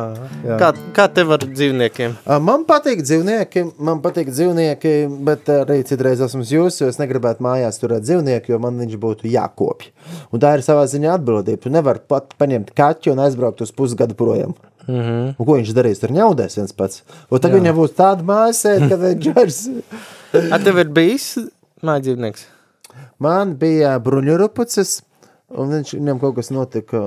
jā. 0.45 0.57
kā, 0.61 0.69
kā 0.95 1.05
tev 1.13 1.33
ar 1.35 1.43
dzīvniekiem? 1.43 2.13
Ā, 2.23 2.37
Man 2.43 2.63
patīk 2.69 3.01
dzīvnieki, 3.03 3.63
man 3.83 3.99
patīk 4.03 4.29
dzīvnieki, 4.31 4.93
bet 5.27 5.49
arī 5.53 5.81
citreiz 5.87 6.21
esmu 6.23 6.45
jums, 6.47 6.79
jo 6.81 6.87
es 6.91 6.99
negribētu 7.01 7.43
mājās 7.43 7.79
turēt 7.81 8.05
dzīvnieku, 8.07 8.53
jo 8.53 8.59
man 8.63 8.79
viņš 8.81 8.95
būtu 9.03 9.31
jākopj. 9.33 9.91
Un 10.31 10.43
tā 10.43 10.55
ir 10.57 10.63
savā 10.65 10.85
ziņā 10.89 11.17
atbildība. 11.17 11.61
Tu 11.65 11.73
nevari 11.73 12.03
pat 12.07 12.33
paņemt 12.39 12.71
kaķu 12.77 13.13
un 13.15 13.23
aizbraukt 13.27 13.61
uz 13.65 13.73
pusgadu 13.75 14.17
projām. 14.17 14.55
Mm 14.55 14.73
Mhm. 14.87 14.99
-hmm. 15.03 15.35
un, 15.37 15.45
ko 15.45 15.53
viņš 15.57 15.73
darīs? 15.75 15.99
Tur 15.99 16.09
ņaudēs 16.15 16.55
viens 16.55 16.71
pats. 16.71 17.01
Un 17.29 17.39
tagad 17.39 17.59
viņam 17.59 17.75
būs 17.75 17.91
tāda 17.91 18.23
mājas, 18.23 18.61
sēde, 18.63 18.87
kad 18.89 18.99
viņš 18.99 19.33
vairs. 19.35 19.57
Ar 20.51 20.63
tev 20.63 20.77
ir 20.79 20.87
bijis 20.87 21.37
mājdzīvnieks? 21.83 22.45
Man 23.19 23.55
bija 23.59 23.99
bruņurupucis, 23.99 25.01
un 25.49 25.69
viņš, 25.71 25.93
viņam 25.99 26.19
kaut 26.19 26.35
kas 26.35 26.49
notika, 26.51 27.01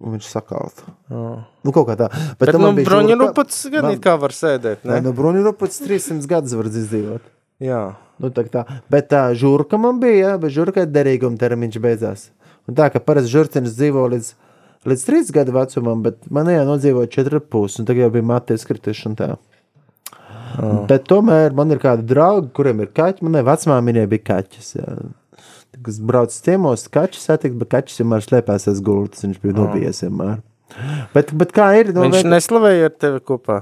un 0.00 0.14
viņš 0.16 0.28
sakalta. 0.32 0.86
Nu, 1.10 1.72
kaut 1.74 1.88
kā 1.90 1.96
tā. 2.00 2.08
Bet, 2.38 2.48
Bet 2.48 2.54
nu, 2.56 2.62
man 2.66 2.76
bija 2.78 2.88
broņu 2.88 3.12
žurka- 3.14 3.26
rupats 3.28 3.58
gan 3.72 3.82
man- 3.84 4.00
kā 4.00 4.14
var 4.20 4.30
sēdēt, 4.30 4.84
Nē, 4.84 4.94
ne? 4.94 5.00
nu, 5.08 5.12
broņu 5.12 5.44
rupats 5.44 5.80
300 5.84 6.26
gadus 6.26 6.54
var 6.54 6.64
izdzīvot. 6.64 7.20
Jā. 7.60 7.82
Nu, 8.18 8.30
tā, 8.30 8.44
tā. 8.50 8.64
Bet 8.90 9.08
tā 9.10 9.26
žurka 9.34 9.78
man 9.78 10.00
bija, 10.00 10.32
jā, 10.34 10.40
bet 10.40 10.50
žurkai 10.52 10.86
derīguma 10.86 11.38
termiņš 11.38 11.78
beidzās. 11.82 12.28
Un 12.68 12.74
tā, 12.74 12.90
ka 12.92 12.98
parasti 13.00 13.30
žurcenis 13.30 13.76
dzīvo 13.78 14.08
līdz, 14.10 14.32
līdz 14.86 15.04
3 15.06 15.30
gadu 15.32 15.52
vecumam, 15.52 16.02
bet 16.02 16.30
man 16.30 16.46
jau 16.46 16.64
nodzīvoja 16.66 17.08
4,5, 17.08 17.78
un 17.80 17.86
tagad 17.86 18.02
jau 18.08 18.10
bija 18.10 18.22
mati 18.24 18.54
izkrituši 18.54 19.06
un 19.06 19.16
tā. 19.16 19.36
Oh. 20.58 20.86
Bet 20.88 21.04
tomēr 21.06 21.52
man 21.54 21.70
ir 21.70 21.78
kādi 21.78 22.02
draugi, 22.08 22.50
kuriem 22.56 22.80
ir 22.82 22.88
kaķi. 22.96 23.22
Manai 23.22 23.42
vecmāmiņai 23.46 24.06
bija 24.10 24.24
kaķis. 24.32 24.70
Jā. 24.80 24.96
Kas 25.84 25.98
brauc 26.00 26.32
ciemos, 26.32 26.86
kaķis 26.90 27.26
satikt, 27.28 27.58
bet 27.60 27.68
kaķis 27.74 28.00
vienmēr 28.02 28.24
slēpās 28.24 28.68
aiz 28.70 28.80
gultas. 28.84 29.24
Viņš 29.26 29.40
bija 29.42 29.54
nobijies 29.58 30.00
vienmēr. 30.06 30.38
Bet, 31.14 31.32
bet 31.38 31.52
kā 31.56 31.68
ir? 31.80 31.92
Nu, 31.94 32.06
Viņš 32.06 32.22
vai- 32.22 32.30
neslavēja 32.36 32.88
ar 32.90 32.94
tevi 32.96 33.20
kopā. 33.24 33.58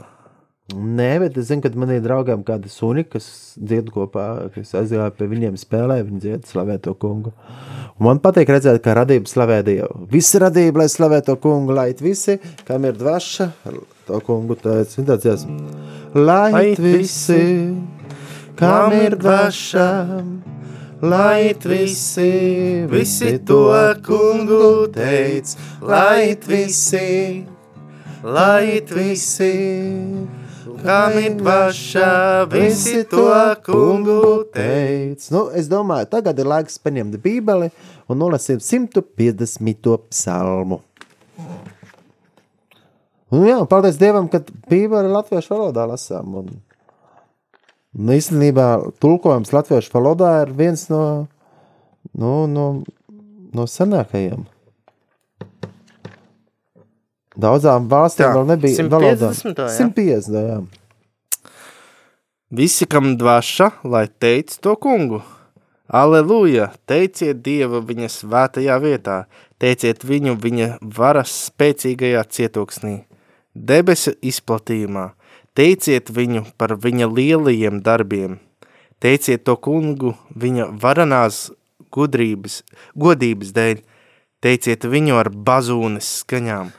Nē, 0.75 1.21
bet 1.23 1.37
es 1.39 1.47
zinu, 1.47 1.63
ka 1.63 1.71
man 1.79 1.91
ir 1.95 2.01
draugiem 2.03 2.41
kāda 2.43 2.67
suņa, 2.67 3.05
kas 3.11 3.55
dzied 3.55 3.87
kopā, 3.95 4.51
kas 4.55 4.73
aizgāja 4.75 5.13
pie 5.15 5.29
viņiem 5.31 5.55
spēlē, 5.55 6.01
viņi 6.03 6.19
dzied 6.25 6.49
slavē 6.49 6.81
to 6.83 6.95
kungu. 6.95 7.31
Un 8.01 8.07
man 8.09 8.19
patīk 8.19 8.51
redzēt, 8.51 8.81
kā 8.83 8.97
radība 8.99 9.31
slavē 9.31 9.61
Dievu. 9.63 10.09
Visi 10.11 10.41
radība, 10.43 10.83
lai 10.83 10.89
slavē 10.91 11.23
to 11.25 11.37
kungu, 11.37 11.73
lai 11.73 11.93
visi, 11.95 12.41
kam 12.67 12.85
ir 12.85 12.93
dvaša, 12.99 13.47
to 14.09 14.21
kungu 14.27 14.57
teica. 14.59 14.91
Viņa 14.99 15.07
tāds 15.07 15.29
jāsam. 15.31 15.63
Lai 16.15 16.75
visi, 16.75 17.41
kam 18.59 18.91
ir 18.93 19.15
dvaša, 19.23 19.87
lai 21.03 21.55
visi, 21.65 22.87
visi 22.89 23.39
to 23.45 23.95
kungu 24.07 24.89
teic, 24.93 25.57
lai 25.83 26.37
visi, 26.47 27.47
lai 28.23 28.81
visi. 28.81 29.55
Kam 30.83 31.19
ir 31.19 31.35
dvaša, 31.39 32.45
visi 32.53 33.05
to 33.11 33.29
kungu 33.65 34.45
teic. 34.53 35.25
Nu, 35.31 35.47
es 35.55 35.71
domāju, 35.73 36.09
tagad 36.11 36.39
ir 36.39 36.49
laiks 36.49 36.79
paņemt 36.83 37.17
bībeli 37.23 37.71
un 38.09 38.21
nolasīt 38.21 38.63
150. 38.63 39.97
psalmu. 40.11 40.81
Nu, 43.33 43.43
jā, 43.43 43.57
paldies 43.67 43.99
Dievam, 43.99 44.29
ka 44.31 44.43
bībeli 44.71 45.11
latviešu 45.11 45.55
valodā 45.55 45.87
lasām. 45.91 46.37
Un, 46.43 46.53
un 47.97 48.13
īstenībā 48.17 48.67
tulkojums 49.01 49.55
latviešu 49.57 49.95
valodā 49.95 50.33
ir 50.45 50.53
viens 50.57 50.87
no, 50.93 51.05
no, 52.13 52.35
no, 52.51 52.67
no 53.57 53.67
senākajiem. 53.71 54.45
Daudzām 57.37 57.89
valstīm 57.93 58.31
Tā, 58.31 58.35
vēl 58.37 58.47
nebija 58.49 58.85
150. 58.87 59.59
jā? 59.61 59.71
150. 59.77 60.37
Jā. 60.41 60.61
Visi, 62.57 62.87
kam 62.89 63.17
dvaša, 63.21 63.73
lai 63.85 64.07
teic 64.09 64.55
to 64.63 64.77
kungu. 64.81 65.21
Aleluja! 65.87 66.73
Teiciet 66.89 67.43
Dievu 67.45 67.83
viņa 67.87 68.09
svētajā 68.11 68.79
vietā, 68.83 69.17
teiciet 69.63 70.03
viņu 70.07 70.35
viņa 70.43 70.69
varas 70.97 71.35
spēcīgajā 71.47 72.25
cietoksnī, 72.27 72.97
debesu 73.55 74.17
izplatījumā, 74.19 75.13
teiciet 75.57 76.13
viņu 76.13 76.45
par 76.61 76.77
viņa 76.77 77.09
lielajiem 77.09 77.81
darbiem, 77.85 78.39
teiciet 79.01 79.47
to 79.49 79.57
kungu 79.57 80.15
viņa 80.37 80.69
varanās 80.83 81.49
gudrības, 81.93 82.61
godības 82.93 83.55
dēļ, 83.57 83.81
teiciet 84.45 84.85
viņu 84.85 85.17
ar 85.17 85.33
bazūnes 85.33 86.11
skaņām, 86.21 86.73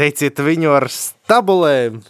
teiciet 0.00 0.40
viņu 0.40 0.74
ar 0.78 0.88
stabulēm, 0.88 2.00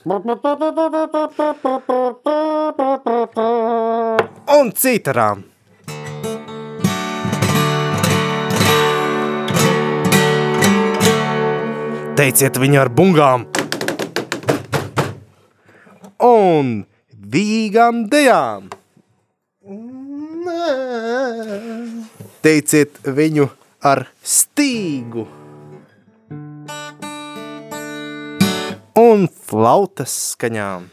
un 4.58 4.74
citarām. 4.78 5.46
Teiciet 12.18 12.56
viņu 12.58 12.80
ar 12.82 12.88
bungām 12.90 13.44
un 16.24 16.84
vīgām 17.32 18.06
dejām. 18.10 18.68
Teiciet 22.42 22.98
viņu 23.04 23.48
ar 23.84 24.06
stīgu 24.22 25.26
un 28.98 29.26
flautas 29.30 30.14
skaņām. 30.34 30.88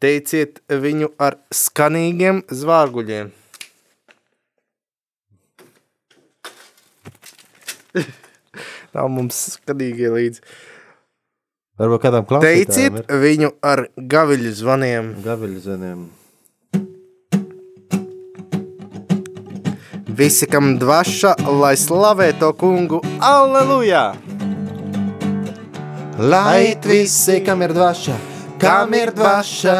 Teiciet 0.00 0.60
viņu 0.68 1.10
ar 1.20 1.36
skanīgiem 1.52 2.42
zvārguļiem. 2.48 3.30
Nav 8.96 9.08
mums 9.12 9.38
skanīgie 9.56 10.10
līdzi. 10.14 10.40
Varbūt 11.80 12.02
kādam 12.04 12.26
klausītājam 12.28 12.96
Teiciet 13.00 13.12
viņu 13.22 13.48
ar 13.64 13.86
gaviļu 13.96 14.50
zvaniem. 14.52 15.14
ir 15.16 15.22
gaviļu 15.24 15.60
ziniem. 15.64 16.08
Visi, 20.20 20.44
kam 20.50 20.74
dvaša, 20.76 21.32
lai 21.56 21.72
slavē 21.80 22.26
to 22.36 22.52
kungu, 22.52 23.00
aleluja! 23.24 24.12
Lai 26.20 26.76
visi, 26.84 27.38
kam 27.46 27.62
ir 27.64 27.72
dvaša, 27.72 28.16
kam 28.60 28.92
ir 28.92 29.14
dvaša, 29.16 29.78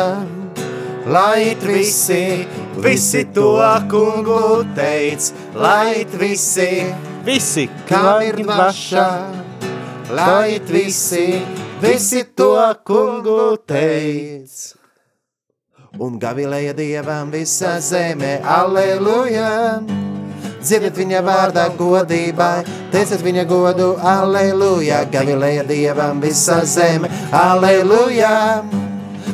lai 1.13 1.53
visi, 1.61 2.47
visi 2.81 3.27
to 3.35 3.59
kungu 3.93 4.65
teic, 4.73 5.33
lai 5.53 6.07
visi, 6.17 6.95
Visi, 7.25 7.69
kam 7.89 8.23
ir 8.25 8.41
dvaša, 8.41 9.09
lai 10.17 10.57
visi, 10.65 11.43
visi 11.81 12.25
to 12.37 12.53
kungu 12.85 13.57
teic. 13.67 14.77
Un 15.99 16.21
gavilēja 16.23 16.75
dievam 16.77 17.33
visā 17.33 17.79
zemē, 17.83 18.39
aleluja! 18.47 19.81
Dzirdat 20.61 20.99
viņa 21.01 21.23
vārdā 21.25 21.65
godībai, 21.75 22.63
teiciet 22.93 23.25
viņa 23.25 23.47
godu, 23.49 23.95
aleluja! 23.99 25.03
Gavilēja 25.11 25.65
dievam 25.67 26.21
visā 26.23 26.61
zemē, 26.69 27.11
aleluja! 27.35 28.63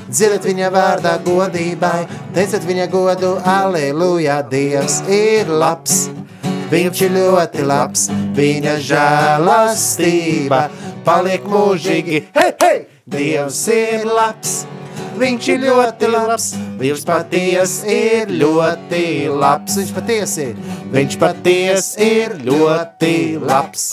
Dzirdat 0.07 0.47
viņa 0.49 0.71
vārdā 0.73 1.17
godībai, 1.27 2.07
teiciet 2.33 2.65
viņa 2.65 2.87
godu, 2.95 3.35
aleluja! 3.43 4.41
Dievs 4.49 5.03
ir 5.11 5.51
labs! 5.51 6.07
Viņš 6.67 7.01
ir 7.07 7.13
ļoti 7.15 7.63
labs, 7.63 8.09
viņa 8.35 8.73
žēlastība 8.83 10.65
paliek 11.07 11.45
mūžīgi. 11.51 12.23
Hei, 12.37 12.53
hei! 12.63 12.79
Dievs 13.07 13.61
ir 13.71 14.07
labs, 14.11 14.55
viņš 15.21 15.51
ir 15.53 15.61
ļoti 15.69 16.09
labs, 16.11 16.49
viņš 16.81 17.05
patiesi 17.07 17.95
ir 17.95 18.33
ļoti 18.43 19.05
labs. 19.31 19.79
Viņš 19.79 19.93
patiesi 19.95 20.49
ir, 20.49 20.59
viņš 20.97 21.21
patiesi 21.23 22.11
ir 22.17 22.35
ļoti 22.49 23.15
labs. 23.39 23.87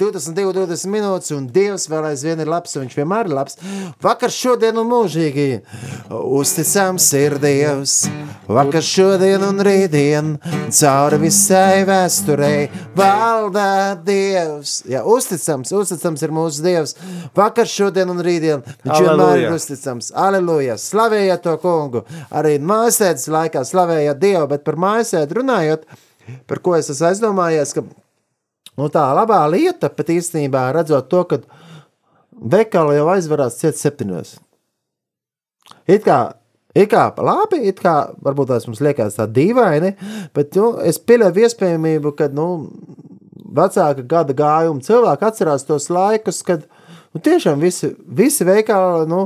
22, 0.00 0.52
20 0.52 0.92
minūtes, 0.92 1.32
un 1.36 1.46
Dievs 1.52 1.86
vēl 1.88 2.10
aizvien 2.10 2.40
ir 2.42 2.50
labs, 2.50 2.76
un 2.76 2.86
Viņš 2.86 2.96
vienmēr 3.00 3.26
ir 3.26 3.34
labs. 3.34 3.56
Vakar, 4.04 4.30
šodien 4.30 4.76
un 4.78 4.86
mūžīgi 4.90 5.46
uzticams 6.12 7.08
ir 7.18 7.34
Dievs. 7.42 7.96
Vakar, 8.46 8.84
šodien 8.84 9.42
un 9.42 9.58
rītdien 9.66 10.36
cauri 10.70 11.18
visai 11.24 11.82
vēsturei 11.88 12.68
valdā 12.98 13.96
Dievs. 14.06 14.78
Jā, 14.86 15.02
uzticams, 15.02 15.74
uzticams 15.74 16.22
ir 16.22 16.36
mūsu 16.36 16.62
Dievs. 16.66 16.94
Vakar, 17.34 17.66
šodien 17.66 18.12
un 18.12 18.22
rītdien 18.22 18.62
viņš 18.84 19.02
vienmēr 19.08 19.46
ir 19.48 19.56
uzticams. 19.56 20.12
Aleluja! 20.14 20.78
Slavējiet 20.78 21.42
to 21.42 21.58
kungu! 21.62 22.06
Arī 22.30 22.60
mājasēdes 22.62 23.26
laikā 23.34 23.66
slavējiet 23.66 24.22
Dievu, 24.22 24.46
bet 24.54 24.62
par 24.66 24.78
mājasēdu 24.78 25.40
runājot, 25.40 25.86
par 26.46 26.62
ko 26.62 26.78
es 26.78 26.92
esmu 26.92 27.10
aizdomājies, 27.10 27.74
ka 27.74 27.82
Nu, 28.76 28.90
tā 28.92 29.04
labā 29.16 29.40
lieta 29.48 29.88
pat 29.92 30.10
īstenībā 30.12 30.68
redzot 30.76 31.08
to, 31.08 31.22
ka 31.28 31.40
veikali 32.36 32.98
jau 32.98 33.06
aizvarās 33.14 33.56
ciet 33.60 33.78
septiņos. 33.80 34.36
It 35.88 36.04
kā, 36.04 36.18
it 36.76 36.90
kā 36.92 37.08
labi, 37.24 37.62
it 37.70 37.80
kā 37.82 37.96
varbūt 38.22 38.52
tās 38.52 38.66
mums 38.68 38.82
liekas 38.84 39.16
tā 39.18 39.26
dīvaini, 39.30 39.94
bet 40.36 40.58
nu, 40.58 40.74
es 40.84 41.00
pieļauju 41.00 41.46
iespējamību, 41.46 42.12
ka 42.18 42.28
nu, 42.34 42.48
vecāka 43.56 44.04
gada 44.06 44.36
gājuma 44.36 44.84
cilvēki 44.84 45.28
atcerās 45.28 45.66
tos 45.66 45.88
laikus, 45.92 46.42
kad 46.46 46.66
nu, 47.14 47.22
tiešām 47.22 47.62
visi, 47.62 47.94
visi 48.06 48.46
veikali, 48.46 49.06
nu, 49.10 49.22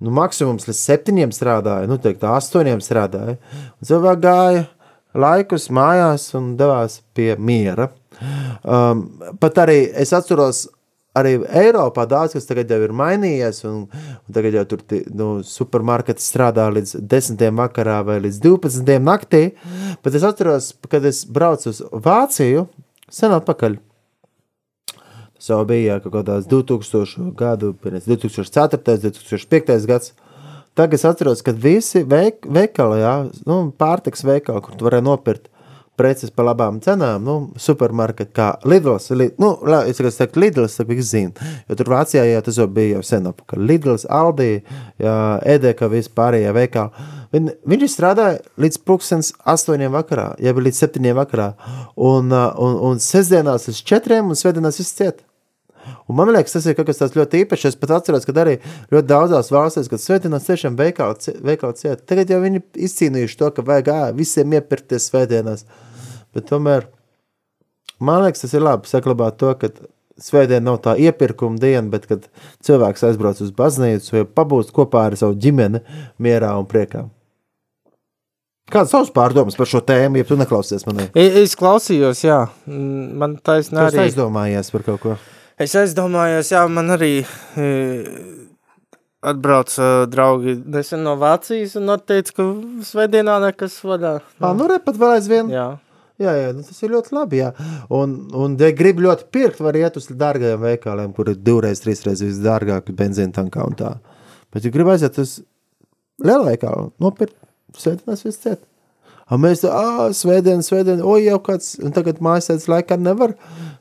nu, 0.00 0.14
maksimums 0.14 0.68
līdz 0.68 0.80
septiņiem 0.80 1.34
strādāja, 1.36 1.90
nu, 1.90 1.98
teikt, 2.02 2.24
astoņiem 2.24 2.82
strādāja. 2.84 3.36
Un 3.76 3.90
cilvēki 3.90 4.24
gāja 4.24 4.64
laikus 5.16 5.70
mājās 5.72 6.30
un 6.38 6.54
devās 6.60 7.00
pie 7.16 7.34
miera. 7.38 7.90
Um, 8.62 9.06
pat 9.40 9.62
arī 9.66 9.78
es 10.02 10.12
atceros, 10.16 10.66
arī 11.16 11.36
Eiropā 11.62 12.04
daudz 12.08 12.36
kas 12.36 12.48
tagad 12.48 12.70
jau 12.72 12.80
ir 12.84 12.94
mainījies, 12.96 13.62
un, 13.68 13.86
un 13.88 14.36
tagad 14.36 14.58
jau 14.58 14.66
tur 14.72 14.84
nu, 15.16 15.30
supermarketi 15.46 16.24
strādā 16.24 16.68
līdz 16.72 16.98
10. 17.00 17.48
vakarā 17.60 18.02
vai 18.06 18.20
līdz 18.26 18.40
12. 18.44 18.96
naktī, 19.02 19.44
bet 20.04 20.16
es 20.16 20.26
atceros, 20.26 20.74
kad 20.90 21.04
es 21.08 21.24
braucu 21.24 21.72
uz 21.72 21.82
Vāciju, 21.90 22.68
sen 23.12 23.36
atpakaļ, 23.36 23.80
Tas 25.36 25.50
jau 25.52 25.64
bija 25.68 25.98
kaut 26.00 26.14
kādās 26.14 26.46
2000 26.48 27.34
gadu, 27.36 27.74
pirms 27.82 28.06
2004, 28.08 28.80
2005 29.04 29.84
gads. 29.88 30.14
Tagad 30.76 30.96
es 30.96 31.04
atceros, 31.08 31.42
ka 31.44 31.52
visi 31.52 32.02
veik, 32.08 32.48
veikali, 32.52 33.02
jā, 33.02 33.12
nu, 33.48 33.58
pārtiks 33.76 34.24
veikali, 34.24 34.62
kur 34.64 34.76
tu 34.76 34.88
varēji 34.88 35.06
nopirkt 35.06 35.46
preces 35.96 36.32
par 36.34 36.48
labām 36.50 36.78
cenām, 36.84 37.24
nu, 37.24 37.36
supermarketi 37.60 38.32
kā 38.36 38.48
Lidls, 38.68 39.10
li, 39.16 39.28
nu, 39.42 39.52
la, 39.66 39.82
es 39.88 40.00
tagad 40.00 40.14
saku 40.14 40.42
Lidls, 40.42 40.76
saku, 40.78 40.94
visi 40.94 41.08
zina, 41.08 41.52
jo 41.68 41.76
tur 41.78 41.92
Vācijā, 41.94 42.24
jā, 42.28 42.42
tas 42.44 42.60
jau 42.60 42.68
bija 42.70 42.96
jau 42.96 43.04
sen 43.06 43.28
apakaļ. 43.32 43.62
Lidls, 43.70 44.06
Aldi, 44.12 44.50
jā, 45.02 45.16
Edeka, 45.56 45.90
visi 45.92 46.12
pārējie 46.16 46.52
veikali. 46.56 47.06
Viņ, 47.34 47.48
viņš 47.68 47.86
strādāja 47.92 48.40
līdz 48.62 48.80
pulkstens 48.86 49.32
astoņiem 49.48 49.94
vakarā, 49.96 50.30
jeb 50.42 50.60
līdz 50.62 50.82
septiņiem 50.84 51.16
vakarā, 51.18 51.52
un, 51.96 52.30
ā, 52.32 52.44
un, 52.62 52.76
un 52.90 53.02
sestdienās 53.02 53.68
līdz 53.70 53.82
četriem, 53.92 54.30
un 54.30 54.38
svētdienās 54.38 54.80
viss 54.82 54.96
ciet. 54.96 55.24
Un 56.08 56.16
man 56.18 56.30
liekas, 56.34 56.52
tas 56.56 56.66
ir 56.70 56.74
kaut 56.78 56.86
kas 56.90 57.00
tāds 57.02 57.16
ļoti 57.18 57.42
īpašs. 57.44 57.68
Es 57.72 57.76
pat 57.80 57.90
atceros, 57.98 58.24
ka 58.28 58.32
arī 58.42 58.58
ļoti 58.92 59.06
daudzās 59.10 59.50
valstīs, 59.54 59.88
kad 59.90 60.02
svētdienās 60.02 60.46
tiešām 60.48 60.76
veikali 60.78 61.18
cie- 61.22 61.36
veikali 61.42 61.74
ciet. 61.80 62.04
Tagad 62.06 62.30
jau 62.30 62.40
viņi 62.44 62.62
izcīnījuši 62.88 63.38
to, 63.42 63.50
ka 63.56 63.62
vajag 63.66 63.90
ā, 63.94 64.00
visiem 64.16 64.54
iepirkties 64.58 65.10
svētdienās. 65.10 65.64
Bet 66.34 66.46
tomēr 66.50 66.86
man 68.00 68.22
liekas, 68.26 68.44
tas 68.46 68.54
ir 68.54 68.62
labi 68.66 68.86
saglabāt 68.90 69.38
to, 69.40 69.54
ka 69.58 69.70
svētdiena 70.20 70.64
nav 70.70 70.78
tā 70.84 70.94
iepirkuma 71.00 71.58
diena, 71.60 71.88
bet 71.92 72.06
kad 72.08 72.28
cilvēks 72.64 73.02
aizbrauc 73.10 73.40
uz 73.44 73.50
baznīcu 73.52 74.14
vai 74.14 74.24
pabūst 74.24 74.72
kopā 74.76 75.06
ar 75.10 75.16
savu 75.20 75.34
ģimeni 75.36 75.82
mierā 76.22 76.54
un 76.56 76.64
priekā. 76.70 77.04
Kādas 78.66 78.90
savas 78.90 79.12
pārdomas 79.14 79.54
par 79.54 79.68
šo 79.70 79.78
tēmu, 79.86 80.18
ja 80.18 80.26
tu 80.26 80.34
neklausies 80.40 80.82
manī? 80.88 81.04
Es, 81.14 81.36
es 81.44 81.52
klausījos, 81.58 82.24
jā, 82.26 82.40
Mm, 82.66 83.12
man 83.20 83.36
taisnība 83.38 83.84
Es 83.86 83.94
arī. 83.94 84.08
aizdomājies 84.08 84.72
par 84.74 84.82
kaut 84.88 85.00
ko. 85.04 85.12
Es 85.56 85.72
aizdomājos, 85.78 86.50
jā, 86.52 86.60
man 86.68 86.92
arī 86.92 87.22
e, 87.56 87.68
atbrauca 89.24 90.04
draugi 90.12 90.58
nesen 90.68 91.00
no 91.06 91.14
Vācijas 91.20 91.78
un 91.80 91.94
teica, 92.04 92.34
ka 92.36 92.46
svētdienā 92.84 93.38
nekas 93.46 93.78
vaļā. 93.84 94.18
Ā, 94.42 94.52
nu, 94.52 94.68
re, 94.68 94.76
pat 94.84 95.00
vēl 95.00 95.16
aizvien. 95.16 95.48
Jā, 95.54 95.70
Jā, 96.16 96.32
jā 96.32 96.52
nu 96.56 96.62
tas 96.64 96.78
ir 96.80 96.94
ļoti 96.94 97.12
labi. 97.12 97.40
Jā. 97.42 97.50
Un, 97.92 98.14
un 98.36 98.54
ja 98.60 98.70
grib 98.76 99.02
ļoti 99.04 99.26
pirkt, 99.32 99.60
var 99.64 99.76
iet 99.76 99.98
uz 100.00 100.08
dārgajiem 100.08 100.62
veikaliem, 100.62 101.12
kur 101.16 101.28
ir 101.32 101.40
divreiz, 101.44 101.82
trīsreiz 101.84 102.22
visdārgāk 102.24 102.88
benzīna 102.96 103.36
tankā 103.36 103.66
un 103.68 103.76
tā. 103.76 103.92
Bet, 104.52 104.64
ja 104.64 104.72
grib 104.72 104.88
aiziet 104.92 105.18
uz 105.20 105.38
lielveikalu, 106.24 106.88
nopirkt, 107.04 107.36
svētdienās 107.76 108.24
viss 108.24 108.40
ciet. 108.40 108.64
Un 109.34 109.42
mēs 109.42 109.64
tā, 109.64 109.72
ah, 109.74 110.02
svētdien, 110.14 110.62
svētdien, 110.62 111.00
o, 111.02 111.16
jau 111.18 111.38
kāds, 111.42 111.74
un 111.82 111.94
tagad 111.94 112.20
mājasēdz 112.22 112.68
laikā 112.70 112.98
nevar. 113.02 113.34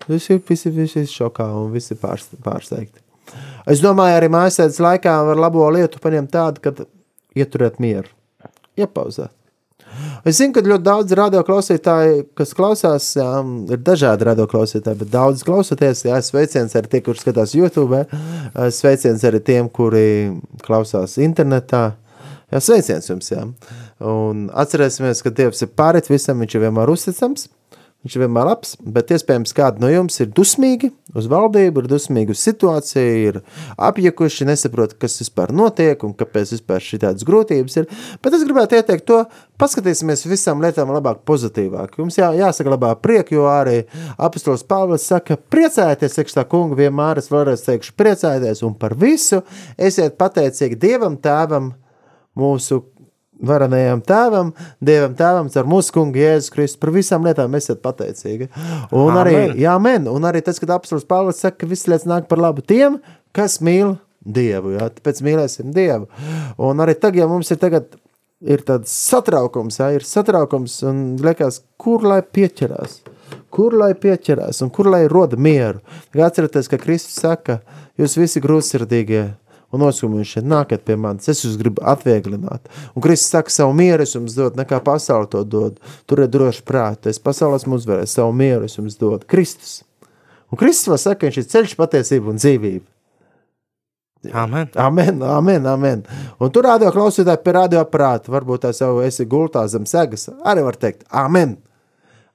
Visi, 0.10 0.40
visi, 0.50 0.72
visi 0.74 1.06
šokā 1.10 1.46
un 1.60 1.70
visi 1.74 1.98
pārst, 2.02 2.34
pārsteigti. 2.46 3.04
Es 3.70 3.82
domāju, 3.82 4.18
arī 4.18 4.30
mājasēdz 4.34 4.82
laikā 4.82 5.16
var 5.30 5.42
labo 5.42 5.66
lietu 5.74 6.02
paņemt 6.02 6.34
tādu, 6.34 6.62
kad 6.66 6.86
ieturēt 7.38 7.82
mieru, 7.84 8.10
iepauzēt. 8.80 9.34
Es 10.26 10.40
zinu, 10.40 10.52
ka 10.56 10.64
ļoti 10.66 10.84
daudz 10.84 11.14
radioklausītāju, 11.16 12.24
kas 12.38 12.54
klausās, 12.58 13.12
jā, 13.16 13.28
ir 13.72 13.82
dažādi 13.86 14.26
radioklausītāji, 14.28 15.00
bet 15.04 15.12
daudz 15.14 15.44
klausoties, 15.46 16.02
jā, 16.08 16.18
sveiciens 16.26 16.74
arī 16.76 16.92
tie, 16.92 17.02
kurš 17.06 17.22
skatās 17.22 17.54
YouTube, 17.56 18.02
sveiciens 18.76 19.24
arī 19.30 19.44
tiem, 19.46 19.70
kuri 19.70 20.08
klausās 20.66 21.20
internetā. 21.22 21.92
Jā, 22.56 22.62
sveiciens 22.64 23.10
jums, 23.10 23.28
jā. 23.34 23.42
Un 24.08 24.46
atcerēsimies, 24.56 25.20
ka 25.26 25.32
Dievs 25.36 25.66
ir 25.66 25.74
pārēt 25.76 26.08
visam, 26.08 26.40
viņš 26.40 26.54
ir 26.56 26.62
vienmēr 26.64 26.88
uzticams, 26.94 27.50
viņš 28.06 28.16
ir 28.16 28.24
vienmēr 28.24 28.48
labs, 28.48 28.78
bet 28.96 29.12
iespējams 29.12 29.52
kādi 29.58 29.84
no 29.84 29.90
jums 29.92 30.22
ir 30.24 30.30
dusmīgi 30.32 30.94
uz 31.20 31.28
valdību, 31.28 31.84
ir 31.84 31.92
dusmīgi 31.92 32.32
uz 32.32 32.46
situāciju, 32.48 33.20
ir 33.28 33.42
apjukuši, 33.90 34.48
nesaprot, 34.48 34.96
kas 35.02 35.20
vispār 35.20 35.52
notiek 35.52 36.08
un 36.08 36.16
kāpēc 36.16 36.56
vispār 36.56 36.88
šī 36.88 37.04
tādas 37.04 37.28
grūtības 37.28 37.80
ir. 37.82 37.92
Bet 38.24 38.40
es 38.40 38.48
gribētu 38.48 38.80
ieteikt 38.80 39.04
to, 39.12 39.22
paskatīsimies 39.60 40.24
visām 40.32 40.64
lietām 40.64 40.96
labāk 40.96 41.26
pozitīvāk. 41.28 42.00
Jums 42.00 42.24
jā, 42.24 42.32
jāsaglabā 42.40 42.96
prieku, 43.04 43.42
jo 43.42 43.52
arī 43.52 43.82
apostols 44.16 44.64
Pāvils 44.64 45.12
saka, 45.12 45.36
priecājieties, 45.52 46.22
iekšā 46.24 46.48
kungu 46.48 46.80
vienmēr 46.80 47.20
es 47.20 47.28
vēlreiz 47.36 47.68
teikšu, 47.68 48.00
priecājieties 48.00 48.64
un 48.64 48.80
par 48.80 48.96
visu 48.96 49.44
esiet 49.76 50.16
pateicīgi 50.22 50.80
Dievam 50.80 51.20
tēvam, 51.20 51.74
mūsu 52.38 52.84
varenajam 53.44 54.02
tēvam, 54.06 54.52
Dievam 54.84 55.16
tēvam, 55.18 55.50
ar 55.50 55.68
mūsu 55.70 55.94
kungu 55.96 56.22
Jēzus 56.22 56.52
Kristus. 56.54 56.80
Par 56.82 56.92
visām 56.96 57.26
lietām 57.28 57.56
esiet 57.58 57.82
pateicīgi. 57.84 58.50
Un 58.92 59.12
Amen. 59.12 59.20
arī, 59.22 59.36
jā, 59.62 59.76
men, 59.82 60.08
un 60.12 60.28
arī 60.28 60.44
tas, 60.46 60.60
kad 60.62 60.76
apstājos 60.78 61.08
Pāvils 61.10 61.42
saka, 61.44 61.60
ka 61.64 61.70
visas 61.70 61.90
lietas 61.92 62.08
nāk 62.10 62.30
par 62.32 62.42
labu 62.42 62.64
tiem, 62.66 63.00
kas 63.36 63.60
mīl 63.64 63.98
Dievu. 64.26 64.76
Jā, 64.78 64.90
tāpēc 64.96 65.22
mīlēsim 65.26 65.74
Dievu. 65.76 66.10
Un 66.66 66.84
arī 66.84 66.98
tagad, 66.98 67.26
ja 67.26 67.30
mums 67.32 67.52
ir 67.54 67.62
tagad. 67.62 67.94
Ir 68.46 68.62
tāds 68.68 68.92
satraukums, 68.92 69.78
jā, 69.80 69.88
ir 69.96 70.04
satraukums, 70.06 70.74
un 70.86 70.98
liekas, 71.24 71.62
kur 71.82 72.04
lai 72.06 72.20
pieķerās, 72.20 72.98
kur 73.50 73.74
lai 73.80 73.94
pieķerās, 73.98 74.60
un 74.62 74.70
kur 74.76 74.90
lai 74.92 75.06
roda 75.10 75.40
mieru. 75.40 75.80
Atcerieties, 76.14 76.68
ka 76.70 76.78
Kristus 76.78 77.16
saka, 77.24 77.62
jūs 77.98 78.18
visi 78.20 78.44
grūtsirdīgie, 78.44 79.24
un 79.76 79.84
nosūmuši, 79.84 80.44
nākat 80.48 80.86
pie 80.88 80.98
manis, 81.00 81.30
es 81.32 81.44
jūs 81.46 81.58
gribu 81.60 81.84
atvieglināt. 81.86 82.72
Un 82.96 83.04
Kristus 83.06 83.34
saka, 83.36 83.54
savu 83.54 83.76
mieru 83.78 84.06
es 84.06 84.16
jums 84.16 84.38
dodu, 84.38 84.58
nekā 84.60 84.80
pasauli 84.86 85.30
to 85.32 85.44
dod. 85.44 85.78
Turiet 86.10 86.34
droši 86.34 86.64
prātu, 86.68 87.12
es 87.12 87.22
pasaules 87.22 87.68
mums 87.68 87.84
uzvarēju, 87.84 88.12
savu 88.12 88.34
mieru 88.36 88.70
es 88.70 88.80
jums 88.80 88.98
dodu. 89.02 89.24
Kristus. 89.30 89.84
Un 90.52 90.62
Kristus 90.62 90.92
vēl 90.92 91.02
saka, 91.02 91.22
ka 91.22 91.30
viņš 91.30 91.42
ir 91.42 91.50
ceļš, 91.52 91.78
patiesība 91.80 92.32
un 92.32 92.42
dzīvība. 92.42 92.86
amen. 94.34 94.70
Amen, 94.76 95.22
amen, 95.24 95.68
amen. 95.68 96.04
Un 96.40 96.52
tur 96.54 96.66
radio 96.66 96.90
klausītāji 96.94 97.44
pie 97.44 97.56
radioaparāta, 97.60 98.32
varbūt 98.34 98.66
tā 98.66 98.74
savu 98.74 99.04
esi 99.06 99.28
gultā 99.30 99.66
zem 99.70 99.86
segas, 99.90 100.30
arī 100.46 100.64
var 100.66 100.80
teikt, 100.82 101.06
amen. 101.12 101.58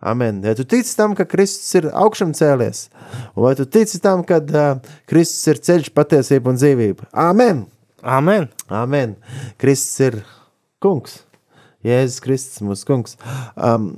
Amen. 0.01 0.41
Ja 0.45 0.55
tu 0.57 0.65
tici 0.65 0.95
tam, 0.97 1.13
ka 1.17 1.27
Kristus 1.29 1.75
ir 1.77 1.91
augšām 1.93 2.33
cēlies, 2.37 2.87
un 3.35 3.45
vai 3.45 3.53
tu 3.59 3.67
tici 3.69 4.01
tam, 4.01 4.25
ka 4.25 4.41
uh, 4.41 4.95
Kristus 5.11 5.53
ir 5.53 5.61
ceļš, 5.67 5.93
patiesība 5.97 6.55
un 6.55 6.61
dzīvība? 6.61 7.11
Amen! 7.13 7.67
Amen. 8.03 8.49
Amen. 8.69 9.17
Kristus 9.61 10.01
ir 10.01 10.23
kungs. 10.81 11.21
Jēzus 11.85 12.21
Kristus, 12.21 12.61
mūsu 12.65 12.85
kungs. 12.89 13.17
Um, 13.57 13.93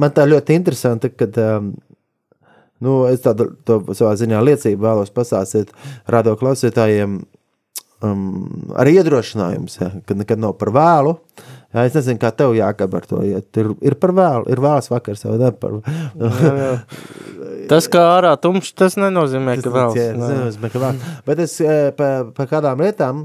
man 0.00 0.12
tā 0.16 0.24
ļoti 0.28 0.56
interesanti, 0.56 1.10
kad 1.12 1.36
um, 1.40 1.74
nu, 2.80 3.02
es 3.10 3.20
tādu 3.24 3.50
savā 3.92 4.14
ziņā 4.20 4.40
liecību 4.48 4.86
vēlos 4.86 5.12
pasāstīt 5.12 5.72
radio 6.08 6.36
klausītājiem. 6.40 7.20
Um, 8.00 8.22
arī 8.80 8.96
iedrošinājums, 8.96 9.76
ja, 9.82 9.90
kad 10.08 10.20
nekad 10.20 10.40
nav 10.40 10.56
par 10.60 10.72
vēlu. 10.72 11.18
Jā, 11.70 11.84
es 11.86 11.94
nezinu, 11.94 12.18
kā 12.18 12.32
tev 12.34 12.56
jākab 12.56 12.96
ar 12.98 13.04
to 13.06 13.20
iet. 13.22 13.46
Ir, 13.62 13.70
ir 13.86 13.94
par 14.02 14.10
vēlu, 14.16 14.48
ir 14.50 14.62
vēls 14.62 14.90
vakars, 14.90 15.22
ne? 15.38 15.52
Par, 15.54 15.76
Tas, 17.70 17.86
kā 17.90 18.00
ārā 18.16 18.32
tumšs, 18.42 18.72
tas 18.74 18.96
nenozīmē, 18.98 19.54
ka 19.62 19.70
vēl. 19.70 19.94
Jā, 19.94 20.08
es 20.10 20.18
nezinu, 20.18 20.70
ka 20.72 20.82
vēl. 20.82 21.02
Bet 21.28 21.42
es 21.44 21.54
eh, 21.62 21.90
pa, 21.96 22.08
pa 22.34 22.46
kādām 22.50 22.82
lietām, 22.82 23.24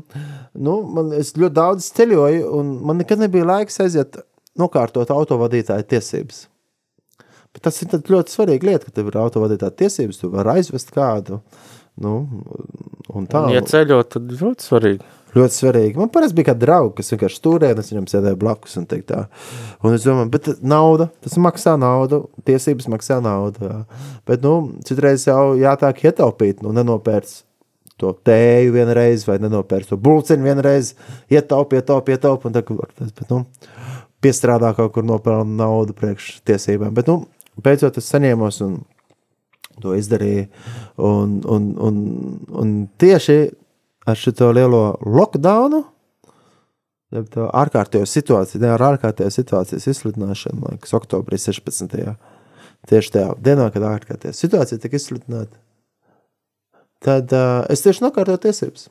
nu, 0.53 0.75
man, 0.85 1.09
es 1.17 1.33
ļoti 1.33 1.55
daudz 1.57 1.87
ceļoju, 1.97 2.43
un 2.59 2.75
man 2.85 3.01
nekad 3.01 3.23
nebija 3.23 3.47
laiks 3.49 3.81
aiziet 3.81 4.19
nokārtot 4.59 5.09
autovadītāju 5.15 5.87
tiesības. 5.89 6.45
Bet 7.55 7.65
tas 7.65 7.81
ir 7.81 7.95
ļoti 7.95 8.35
svarīga 8.35 8.69
lieta, 8.69 8.85
ka 8.85 8.99
tev 8.99 9.09
ir 9.09 9.17
autovadītāja 9.23 9.73
tiesības, 9.81 10.21
tu 10.21 10.29
vari 10.33 10.57
aizvest 10.59 10.93
kādu. 10.93 11.41
Nu, 12.01 12.15
un 13.15 13.27
tā 13.31 13.45
Ja 13.53 13.61
ceļot, 13.63 14.09
tad 14.17 14.33
ļoti 14.35 14.67
svarīgi. 14.67 15.13
ļoti 15.35 15.55
svarīgi. 15.55 15.99
Man 15.99 16.11
parasti 16.11 16.35
bija 16.35 16.49
kāda 16.49 16.63
drauga, 16.65 16.93
kas 16.97 17.13
vienkārši 17.13 17.39
stūrēja, 17.39 17.75
un 17.75 17.83
es 17.83 17.91
viņam 17.91 18.07
sēdēju 18.11 18.39
blakus. 18.41 18.75
Un, 18.81 18.87
tā. 18.91 19.21
un 19.83 19.95
es 19.95 20.07
domāju, 20.07 20.31
bet 20.33 20.49
nauda, 20.63 21.09
tas 21.23 21.37
maksā 21.39 21.77
naudu, 21.79 22.25
tiesības 22.47 22.89
maksā 22.91 23.21
naudu. 23.23 23.69
Jā. 23.69 23.81
Bet 24.27 24.43
nu, 24.43 24.55
citreiz 24.87 25.27
jau 25.27 25.55
jātāk 25.59 26.03
ietaupīt, 26.07 26.63
nu, 26.65 26.75
nenopērts 26.75 27.43
to 28.01 28.11
tēju 28.27 28.73
vienreiz, 28.75 29.23
vai 29.27 29.37
nenopērts 29.39 29.93
to 29.93 29.99
bulciņu 29.99 30.49
vienreiz, 30.49 30.91
ietaupi, 31.31 31.79
ietaupi, 31.79 32.17
ietaupi, 32.17 32.49
un 32.49 32.57
bet, 32.57 33.23
nu, 33.29 33.45
piestrādā 34.23 34.73
kaut 34.75 34.91
kur 34.97 35.07
nopelna 35.07 35.63
naudu 35.63 35.95
priekš 35.95 36.41
tiesībām. 36.47 36.91
Bet, 36.97 37.07
nu, 37.07 37.29
beidzot 37.63 38.01
es 38.01 38.11
saņēmos 38.11 38.59
un 38.65 38.81
to 39.83 39.95
izdarīju. 39.97 40.45
Un, 41.03 41.39
un, 41.51 41.67
un, 41.81 41.99
un 42.55 42.77
tieši 43.01 43.39
ar 44.05 44.19
šo 44.19 44.51
lielo 44.53 44.83
lockdownu 45.01 45.83
jeb 47.15 47.27
to 47.33 47.49
ārkārtējo 47.55 48.07
situāciju, 48.09 48.61
ne 48.63 48.71
ar 48.75 48.83
ārkārtējo 48.91 49.31
situācijas 49.33 49.87
izsludināšanu, 49.91 50.61
man 50.61 50.75
liekas, 50.75 50.95
oktobrī 50.97 51.39
16. 51.41 51.95
Tieši 52.89 53.13
tajā 53.15 53.29
dienā, 53.41 53.69
kad 53.73 53.85
ārkārtējā 53.87 54.35
situācija 54.35 54.81
tika 54.81 54.99
izsludināta, 54.99 55.57
tad 57.05 57.31
uh, 57.33 57.63
es 57.71 57.81
tieši 57.85 58.03
nokārtoju 58.05 58.43
tiesības. 58.45 58.89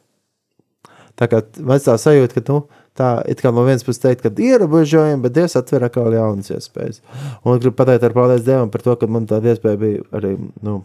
Tā 1.18 1.28
kā 1.30 1.42
tā 1.44 1.94
sajūta, 2.00 2.40
ka, 2.40 2.44
nu, 2.50 2.64
tā 2.98 3.10
it 3.30 3.42
kā 3.42 3.52
no 3.54 3.66
vienas 3.66 3.84
puses 3.86 4.02
teikt, 4.02 4.24
ka 4.24 4.30
ierobežojumi, 4.30 5.22
bet 5.24 5.34
Dievs 5.36 5.58
atver 5.58 5.86
atkal 5.88 6.14
jaunas 6.14 6.52
iespējas. 6.54 7.02
Un 7.42 7.58
gribu 7.58 7.76
pateikt 7.80 8.06
ar 8.06 8.16
paldies 8.16 8.46
Dievam 8.46 8.72
par 8.72 8.84
to, 8.84 8.96
ka 9.00 9.10
man 9.10 9.28
tāda 9.30 9.54
iespēja 9.54 9.80
bija 9.80 10.04
arī, 10.14 10.36
nu, 10.64 10.80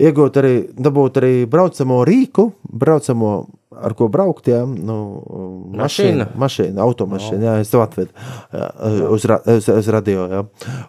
iegūt 0.00 0.38
arī, 0.40 0.54
dabūt 0.74 1.20
arī 1.20 1.32
braucamo 1.50 2.02
rīku, 2.08 2.48
braucamo, 2.82 3.32
ar 3.72 3.94
ko 3.96 4.08
braukt, 4.12 4.50
jā, 4.52 4.60
nu, 4.66 4.96
mašīna, 5.78 6.28
mašīna, 6.38 6.82
automašīna, 6.84 7.46
jā, 7.46 7.54
es 7.62 7.72
to 7.72 7.80
atvedu 7.80 8.10
jā, 8.52 8.68
uz, 9.08 9.24
ra, 9.30 9.38
uz, 9.48 9.68
uz 9.72 9.88
radio, 9.94 10.26
jā. 10.28 10.42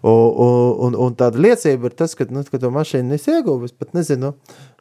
Un, 0.03 0.67
un, 0.89 0.97
un 1.05 1.17
tāda 1.19 1.39
liecība 1.39 1.89
ir 1.89 1.97
tas, 1.99 2.15
ka, 2.19 2.27
nu, 2.33 2.43
ka 2.49 2.59
to 2.59 2.73
mašīnu 2.73 3.15
es 3.15 3.29
ieguvu, 3.31 3.69
es 3.69 3.75
pat 3.75 3.95
nezinu, 3.95 4.33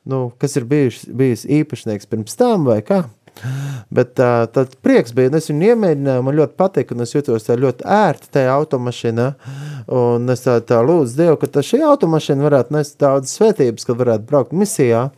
nu, 0.09 0.23
kas 0.43 0.59
ir 0.59 0.67
bijis, 0.71 1.05
bijis 1.07 1.47
īpašnieks 1.61 2.11
pirms 2.11 2.39
tam 2.39 2.67
vai 2.71 2.81
kā. 2.87 3.05
Bet 3.93 4.13
tā, 4.17 4.47
tad 4.53 4.77
prieks 4.85 5.13
bija, 5.17 5.33
es 5.37 5.49
viņu 5.51 5.73
iemēģināju, 5.73 6.25
man 6.25 6.37
ļoti 6.37 6.55
patika, 6.61 6.95
un 6.95 7.05
es 7.05 7.15
jutos 7.15 7.47
tā 7.47 7.57
ļoti 7.59 7.85
ērti 7.89 8.31
tajā 8.37 8.53
automašīnā, 8.55 9.27
un 9.99 10.33
es 10.33 10.45
tā, 10.45 10.59
tā 10.67 10.79
lūdzu 10.87 11.19
Dievu, 11.19 11.39
ka 11.41 11.65
šī 11.67 11.83
automašīna 11.91 12.47
varētu 12.47 12.77
nest 12.77 12.99
daudz 13.03 13.33
svētības, 13.35 13.87
kad 13.89 13.99
varētu 13.99 14.29
braukt 14.29 14.55
misijā. 14.57 15.09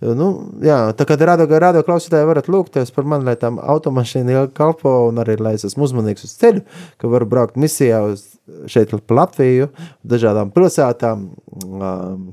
Nu, 0.00 0.28
jā, 0.64 0.78
tā 0.96 1.06
kā 1.08 1.18
radio, 1.20 1.48
radio 1.64 1.82
klausītāji 1.86 2.28
varat 2.28 2.50
lūgties 2.52 2.94
par 2.94 3.08
mani, 3.08 3.26
lai 3.28 3.34
tām 3.40 3.58
automašīna 3.58 4.36
ilgi 4.36 4.54
kalpo, 4.60 4.94
un 5.08 5.18
arī, 5.24 5.36
lai 5.42 5.56
es 5.58 5.66
esmu 5.68 5.88
uzmanīgs 5.88 6.28
uz 6.28 6.36
ceļu, 6.38 6.62
ka 7.02 7.10
varu 7.10 7.28
braukt 7.34 7.58
misijā 7.60 8.04
uz 8.12 8.28
šeit 8.70 8.94
Latviju, 9.10 9.68
dažādām 10.06 10.50
pilsētām, 10.54 11.26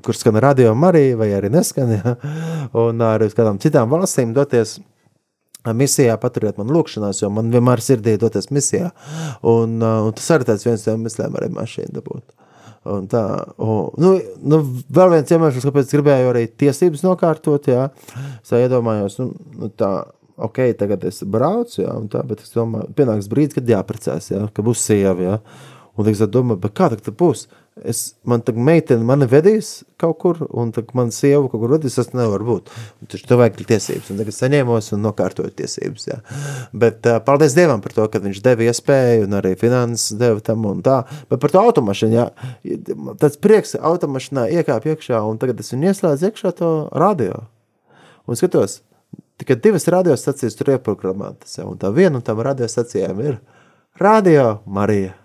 kur 0.05 0.17
skan 0.17 0.39
radio 0.41 0.75
Marija, 0.77 1.17
vai 1.19 1.31
arī 1.37 1.51
neskan, 1.53 1.91
jā, 1.97 2.15
un 2.77 3.03
arī 3.05 3.29
uz 3.29 3.35
kādām 3.37 3.59
citām 3.61 3.91
valstīm 3.91 4.33
doties 4.37 4.77
misijā 5.77 6.17
paturiet 6.21 6.59
man 6.59 6.71
lūkšanās, 6.73 7.23
jo 7.23 7.31
man 7.33 7.51
vienmēr 7.53 7.83
sirdī 7.83 8.17
doties 8.21 8.51
misijā. 8.55 8.91
Un, 9.47 9.79
un 9.79 10.11
tas 10.17 10.29
arī 10.35 10.47
tāds 10.49 10.67
viens 10.67 10.85
no 10.87 10.95
iemesliem 10.97 11.39
arī 11.39 11.49
mašīnu 11.55 11.95
dabūt. 11.97 12.23
Un 12.89 13.09
tā, 13.11 13.23
un, 13.59 13.89
nu, 13.99 14.13
nu, 14.47 14.61
vēl 14.95 15.11
viens 15.11 15.33
iemesls, 15.35 15.65
kāpēc 15.67 15.91
gribēju 15.97 16.29
arī 16.31 16.45
tiesības 16.47 17.03
nokārtot, 17.03 17.67
jā. 17.67 17.89
Es 18.39 18.53
tā 18.53 18.61
iedomājos, 18.63 19.17
nu, 19.19 19.33
nu 19.59 19.69
tā, 19.75 19.91
ok, 20.39 20.61
tagad 20.79 21.03
es 21.09 21.19
braucu, 21.27 21.81
jā, 21.83 21.91
un 21.99 22.07
tā, 22.11 22.23
bet 22.27 22.45
es 22.45 22.55
domāju, 22.55 22.87
pienāks 22.95 23.27
brīdis, 23.31 23.59
kad 23.59 23.73
jāprecēs, 23.73 24.31
jā, 24.31 24.45
ka 24.55 24.65
būs 24.65 24.85
sieva, 24.87 25.17
jā. 25.19 25.35
Un 25.99 26.07
es 26.07 26.23
domāju, 26.23 26.61
bet 26.63 26.77
kā 26.79 26.87
tad 26.93 27.11
būs? 27.19 27.49
Es, 27.87 28.15
man 28.27 28.41
tā 28.45 28.53
meitene 28.55 29.05
mani 29.05 29.27
vedīs 29.29 29.83
kaut 29.99 30.17
kur, 30.21 30.39
un 30.49 30.71
tā 30.75 30.83
man 30.97 31.11
sieva 31.15 31.47
kaut 31.47 31.61
kur 31.61 31.73
vedīs, 31.75 31.97
tas 31.99 32.11
nevar 32.15 32.43
būt. 32.47 32.71
Taču 33.11 33.27
tev 33.29 33.41
vajag 33.41 33.59
tiesības, 33.69 34.09
un 34.13 34.19
tagad 34.21 34.35
saņēmos 34.35 34.91
un 34.95 35.03
nokārtoju 35.05 35.53
tiesības, 35.59 36.07
jā. 36.09 36.17
Bet 36.83 37.07
uh, 37.09 37.19
paldies 37.25 37.55
Dievam 37.57 37.83
par 37.83 37.95
to, 37.95 38.07
ka 38.11 38.21
viņš 38.23 38.41
deva 38.45 38.67
iespēju, 38.69 39.27
un 39.27 39.37
arī 39.39 39.53
finanses 39.59 40.17
deva 40.19 40.43
tam 40.43 40.67
un 40.69 40.83
tā. 40.85 41.01
Bet 41.31 41.43
par 41.43 41.53
to 41.53 41.63
automašīnu, 41.63 42.17
jā, 42.17 42.27
tāds 43.21 43.39
prieks 43.41 43.75
automašīnā 43.75 44.49
iekāp 44.59 44.89
iekšā, 44.93 45.21
un 45.27 45.39
tagad 45.41 45.63
es 45.63 45.73
viņu 45.75 45.91
ieslēdzu 45.91 46.29
iekšā 46.31 46.55
to 46.59 46.73
radio. 47.05 47.45
Un 48.29 48.39
skatos, 48.39 48.81
tikai 49.41 49.59
divas 49.63 49.87
radiostacijas 49.89 50.57
tur 50.59 50.75
ieprogrammētas, 50.75 51.59
un 51.65 51.79
tā 51.81 51.91
viena 51.95 52.19
un 52.19 52.25
tam 52.25 52.43
radiostacijām 52.45 53.23
ir 53.25 53.39
Radio 53.99 54.61
Marija. 54.65 55.15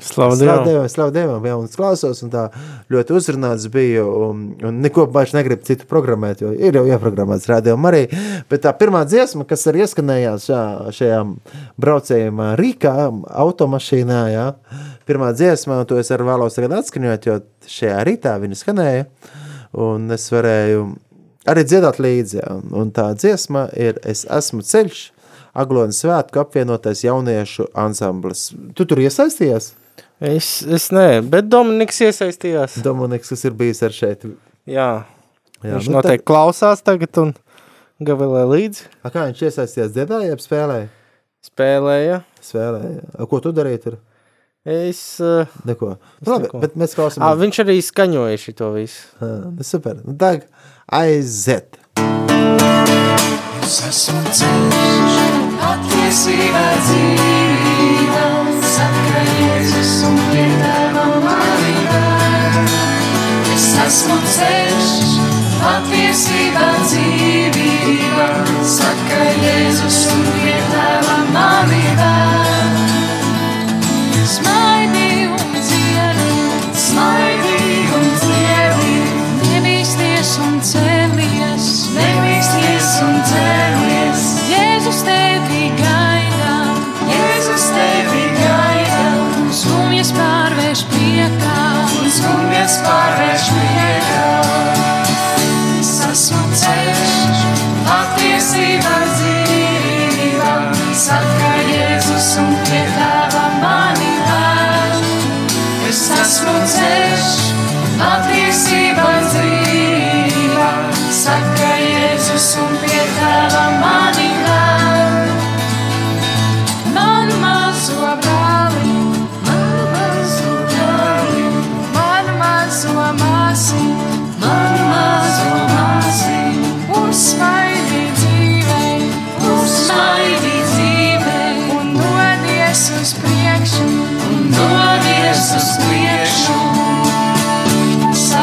Slavu 0.00 0.36
Slavu 0.36 0.64
Dievam, 0.64 0.88
slavu 0.88 1.10
Dievam, 1.14 1.46
jā, 1.46 1.54
un 1.58 1.66
es 1.66 1.74
klausos, 1.78 2.20
un 2.22 2.30
tā 2.30 2.44
ļoti 2.92 3.14
uzrunāts 3.18 3.66
biju, 3.72 4.04
un, 4.28 4.44
un 4.68 4.76
neko 4.84 5.08
vairs 5.14 5.34
negribu 5.34 5.66
citu 5.66 5.88
programmēt, 5.90 6.44
jo 6.44 6.52
ir 6.54 6.78
jau 6.78 6.84
ieprogrammēts 6.86 7.48
rādījumā 7.50 7.90
arī, 7.90 8.04
bet 8.50 8.62
tā 8.66 8.72
pirmā 8.78 9.02
dziesma, 9.10 9.46
kas 9.48 9.66
arī 9.70 9.82
ieskanējās 9.82 10.46
šā, 10.50 10.60
šajā 10.94 11.18
braucējumā 11.82 12.52
Rīkā, 12.60 12.94
automašīnā, 13.42 14.20
jā, 14.36 14.46
pirmā 15.10 15.32
dziesma, 15.34 15.80
un 15.82 15.90
to 15.90 15.98
es 15.98 16.12
arī 16.14 16.28
vēlos 16.30 16.58
tagad 16.58 16.78
atskaņot, 16.78 17.26
jo 17.26 17.40
šajā 17.78 17.98
rītā 18.06 18.36
viņa 18.38 18.62
skanēja, 18.62 19.10
un 19.82 20.14
es 20.14 20.30
varēju 20.30 20.86
arī 21.50 21.66
dziedāt 21.66 21.98
līdzi, 22.04 22.38
jā, 22.38 22.56
un 22.78 22.94
tā 22.94 23.10
dziesma 23.18 23.66
ir 23.74 23.98
Es 24.06 24.22
esmu 24.30 24.62
ceļš, 24.62 25.08
Aglonas 25.58 25.98
svētku 26.04 26.38
apvienotais 26.38 27.02
jauniešu 27.02 27.70
ansamblis. 27.74 28.52
Tu 28.78 28.84
tur 28.86 29.00
iesaistījies? 29.02 29.72
Es, 30.18 30.62
es 30.66 30.88
nē, 30.90 31.20
bet 31.30 31.46
Dominiks 31.46 32.00
iesaistījās. 32.02 32.80
Dominiks, 32.82 33.30
kas 33.30 33.44
ir 33.46 33.54
bijis 33.58 33.84
ar 33.86 33.94
šeit. 33.94 34.24
Jā, 34.66 34.88
Jā, 35.62 35.76
viņš 35.76 35.86
nu 35.90 35.94
noteikti 35.98 36.26
klausās 36.26 36.82
tagad 36.86 37.20
un 37.22 37.30
gavilē 38.02 38.42
līdzi. 38.50 38.88
A, 39.06 39.12
kā 39.14 39.28
viņš 39.28 39.44
iesaistījās 39.48 39.94
dziedāja, 39.94 40.32
jeb 40.32 40.42
spēlēja? 40.42 40.88
Spēlēja. 41.46 42.18
Spēlēja. 42.42 43.04
A, 43.14 43.28
ko 43.30 43.38
tu 43.44 43.52
darīji 43.54 43.82
tur? 43.86 43.98
Es, 44.68 45.00
uh, 45.22 45.46
Neko. 45.64 45.94
Nu, 46.26 46.32
labi, 46.34 46.48
neko. 46.48 46.58
bet 46.66 46.74
mēs 46.76 46.92
ā, 46.92 46.98
klausāmies. 46.98 47.38
viņš 47.44 47.60
arī 47.62 47.78
skaņoja 47.86 48.40
šito 48.42 48.72
visu. 48.74 49.06
Ā, 49.22 49.30
nu, 49.54 49.64
super. 49.64 50.02
Nu, 50.02 50.16
Dag, 50.18 50.42
aiziet. 50.98 51.78
Es 53.62 53.78
esmu 53.86 54.20
ceļš, 54.34 55.16
patiesība 55.62 56.66
dzīvība, 56.84 58.24
saka 58.74 59.24
Jēzus 59.68 59.96
un 60.08 60.14
pie 60.30 60.44
tēva 60.62 61.02
manība. 61.20 61.98
Es 63.52 63.66
esmu 63.84 64.16
ceļš, 64.32 64.88
patiesība 65.60 66.70
dzīvība, 66.86 68.28
saka 68.78 69.22
Jēzus 69.44 70.04
un 70.16 70.28
pie 70.38 70.56
tēva 70.72 71.22
manība. 71.36 72.47
Pārvērš 92.84 93.44
priekā. 93.54 94.26
Es 95.78 95.92
esmu 96.08 96.40
ceļš, 96.60 97.14
patiesība 97.86 98.94
dzīvība, 99.12 100.54
saka 101.04 101.52
Jēzus 101.70 102.30
un 102.42 102.52
pie 102.68 102.82
tava 102.96 103.44
mani 103.62 104.12
vēl. 104.26 105.06
Es 105.90 106.02
esmu 106.18 106.56
ceļš, 106.74 107.30
patiesība 108.02 109.08
dzīvība, 109.30 110.68
saka 111.22 111.72
Jēzus 111.84 112.52
un 112.64 112.76
pie 112.84 113.02
tava 113.20 113.64
mani 113.78 113.86
vēl. 113.86 114.07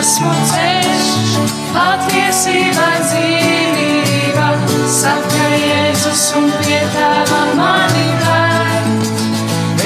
Esmu 0.06 0.32
ceļš, 0.50 1.06
patiesība 1.74 2.90
dzīvība, 3.02 4.50
saka 4.94 5.48
Jēzus 5.58 6.26
un 6.38 6.46
pie 6.60 6.78
tava 6.94 7.40
mani 7.58 8.06
vēl. 8.22 9.02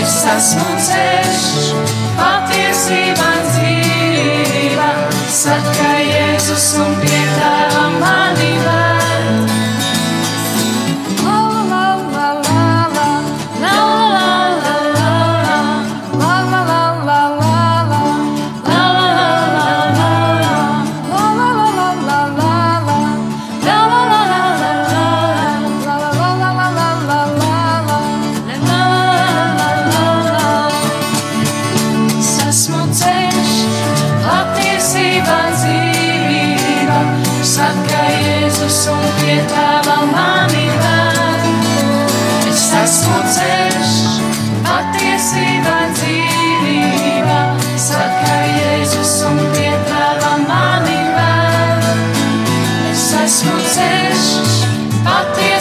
Es 0.01 0.17
esmu 0.33 0.67
ceļš, 0.89 1.71
patiesība 2.19 3.31
dzīvība, 3.47 4.91
saka 5.39 5.95
Jēzus 6.03 6.69
un 6.83 6.95
pie 6.99 7.23
tava 7.39 7.89
mani 8.03 8.53
vēl. 8.67 8.88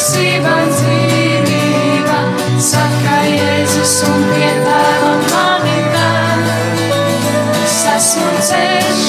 Patiesība, 0.09 0.53
dzīvība, 0.73 2.19
saka 2.65 3.17
Jēzus 3.29 3.95
un 4.09 4.23
pie 4.33 4.49
tēva 4.65 5.11
mani 5.29 5.81
ved. 5.93 6.49
Es 7.61 7.77
esmu 7.93 8.31
ceļš, 8.49 9.03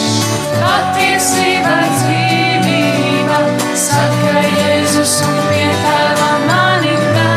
patiesība, 0.59 1.77
dzīvība, 1.95 3.39
saka 3.79 4.43
Jēzus 4.43 5.15
un 5.23 5.39
pie 5.47 5.69
tēva 5.85 6.31
mani 6.49 6.95
ved. 6.99 7.27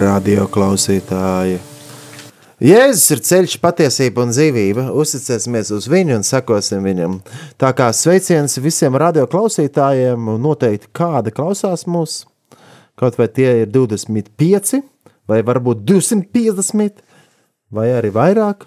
radio 0.00 0.48
klausītāji. 0.48 1.60
Jēzus 2.60 3.14
ir 3.14 3.20
ceļš, 3.24 3.54
patiesība 3.62 4.20
un 4.26 4.34
dzīvība. 4.34 4.90
Uzticēsimies 5.00 5.70
uz 5.72 5.86
viņu 5.88 6.18
un 6.18 6.24
sekosim 6.28 6.84
viņam. 6.84 7.14
Tā 7.56 7.70
kā 7.76 7.86
sveiciens 7.96 8.58
visiem 8.60 8.98
radio 9.00 9.24
klausītājiem, 9.32 10.26
un 10.28 10.42
noteikti 10.44 10.90
kāda 10.92 11.32
klausās 11.32 11.86
mūs, 11.88 12.26
kaut 13.00 13.16
vai 13.16 13.30
tie 13.32 13.62
ir 13.62 13.70
25, 13.72 14.82
vai 15.30 15.38
varbūt 15.48 15.86
250, 15.88 17.00
vai 17.72 17.86
arī 17.96 18.10
vairāk, 18.12 18.66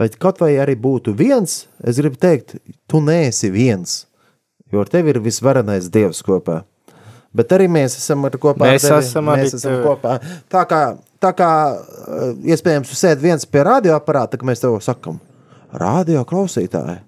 vai 0.00 0.08
kaut 0.16 0.40
vai 0.40 0.54
arī 0.62 0.78
būtu 0.80 1.12
viens, 1.18 1.66
es 1.84 2.00
gribu 2.00 2.16
teikt, 2.22 2.56
tu 2.88 3.02
neesi 3.04 3.52
viens, 3.52 4.06
jo 4.72 4.80
ar 4.80 4.88
tevi 4.88 5.12
ir 5.12 5.20
visvarenais 5.20 5.92
Dievs 5.92 6.24
kopā. 6.24 6.62
Bet 7.36 7.52
arī 7.52 7.68
mēs 7.68 7.98
esam 7.98 8.24
ar 8.24 8.40
kopā. 8.40 8.64
Mēs 8.64 8.88
esam 8.88 9.28
mēs 9.28 9.58
esam 9.58 9.82
kopā. 9.84 10.16
Tā 10.48 10.64
kā, 10.70 10.80
tā 11.22 11.32
kā 11.36 11.50
eh, 11.76 12.30
iespējams, 12.54 12.92
tu 12.92 12.98
sēdi 12.98 13.28
viens 13.28 13.48
pie 13.48 13.64
radioaparāta, 13.66 14.38
ka 14.38 14.48
mēs 14.48 14.62
tev 14.62 14.78
sakam, 14.84 15.20
radio 15.72 16.24
klausītāji. 16.28 17.02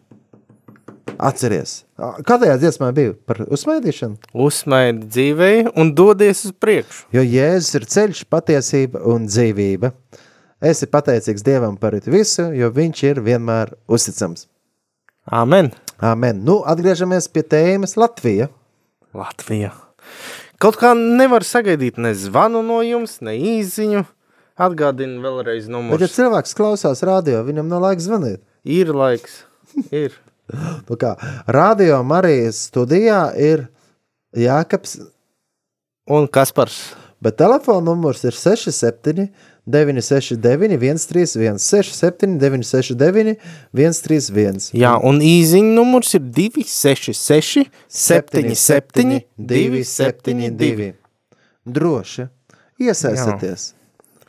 Atceries, 1.18 1.80
kādējā 1.98 2.58
dziesmā 2.62 2.92
bija 2.94 3.14
par 3.26 3.40
uzsmaidīšanu? 3.48 4.30
Uzsmaidi 4.38 5.08
dzīvei 5.08 5.64
un 5.80 5.90
dodies 5.96 6.44
uz 6.46 6.52
priekšu. 6.54 7.08
Jo 7.16 7.24
Jēzus 7.24 7.74
ir 7.74 7.86
ceļš, 7.90 8.20
patiesība 8.30 9.02
un 9.08 9.26
dzīvība. 9.26 9.90
Esi 10.62 10.86
pateicīgs 10.90 11.42
Dievam 11.46 11.74
par 11.78 11.96
visu, 12.06 12.48
jo 12.54 12.70
Viņš 12.74 13.02
ir 13.08 13.22
vienmēr 13.24 13.74
uzticams. 13.90 14.46
Amen. 15.26 15.72
Amen. 15.98 16.44
Nu, 16.46 16.60
atgriežamies 16.66 17.26
pie 17.34 17.42
tēmas 17.42 17.96
Latvija. 17.98 18.48
Latvija. 19.14 19.72
Kaut 20.58 20.78
kā 20.80 20.90
nevar 20.98 21.44
sagaidīt 21.46 21.98
ne 22.02 22.10
zvanu 22.18 22.62
no 22.66 22.80
jums, 22.82 23.20
ne 23.22 23.36
īziņu. 23.38 24.04
Atgādinu 24.58 25.20
vēlreiz 25.22 25.68
Bet, 25.68 25.70
ja 25.70 25.74
numuru. 25.76 26.08
cilvēks 26.10 26.56
klausās 26.58 27.02
radio, 27.06 27.44
viņam 27.46 27.68
nav 27.70 27.84
laika 27.84 28.02
zvanīt. 28.02 28.40
Ir 28.66 28.90
laiks. 28.94 29.44
Ir. 29.94 30.16
Nu 30.88 30.96
kā, 30.96 31.10
radio 31.46 31.98
Marijas 32.08 32.56
studijā 32.70 33.18
ir 33.36 33.66
Jākaps, 34.32 34.94
Un 36.08 36.24
Kaspars. 36.32 36.94
bet 37.20 37.36
telefona 37.36 37.84
numurs 37.90 38.24
ir 38.24 38.32
67 38.32 39.28
969 39.68 40.78
131 40.80 41.58
67 41.60 42.38
969 42.40 43.36
131. 43.76 44.70
Jā, 44.80 44.94
un 45.04 45.20
īziņa 45.24 45.74
numurs 45.76 46.14
ir 46.16 46.24
266 46.24 47.66
77 47.88 49.20
272. 49.38 50.94
Droši. 51.68 52.28
Iesaistieties. 52.80 53.72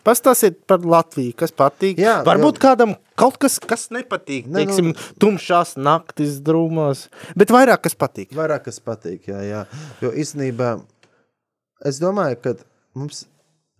Pastāstiet 0.03 0.55
par 0.67 0.79
Latviju, 0.81 1.33
kas 1.37 1.51
patīk. 1.53 1.99
Jā, 2.01 2.19
Varbūt 2.25 2.57
jā. 2.57 2.61
kādam 2.63 2.93
kaut 3.19 3.35
kas, 3.37 3.59
kas 3.59 3.89
nepatīk. 3.93 4.47
Ne, 4.47 4.63
Ne, 4.63 4.65
nu- 4.65 4.71
Teiksim, 4.71 4.93
tumšās 5.19 5.75
naktis 5.77 6.39
drūmās. 6.41 7.07
Bet 7.35 7.51
vairāk 7.53 7.83
kas 7.83 7.93
patīk. 7.99 8.31
Vairāk 8.33 8.63
kas 8.63 8.79
patīk, 8.79 9.27
jā, 9.27 9.41
jā. 9.43 9.65
Jo 10.01 10.11
īstenībā 10.11 10.81
es 11.85 11.99
domāju, 11.99 12.41
ka 12.41 12.55
mums, 12.95 13.25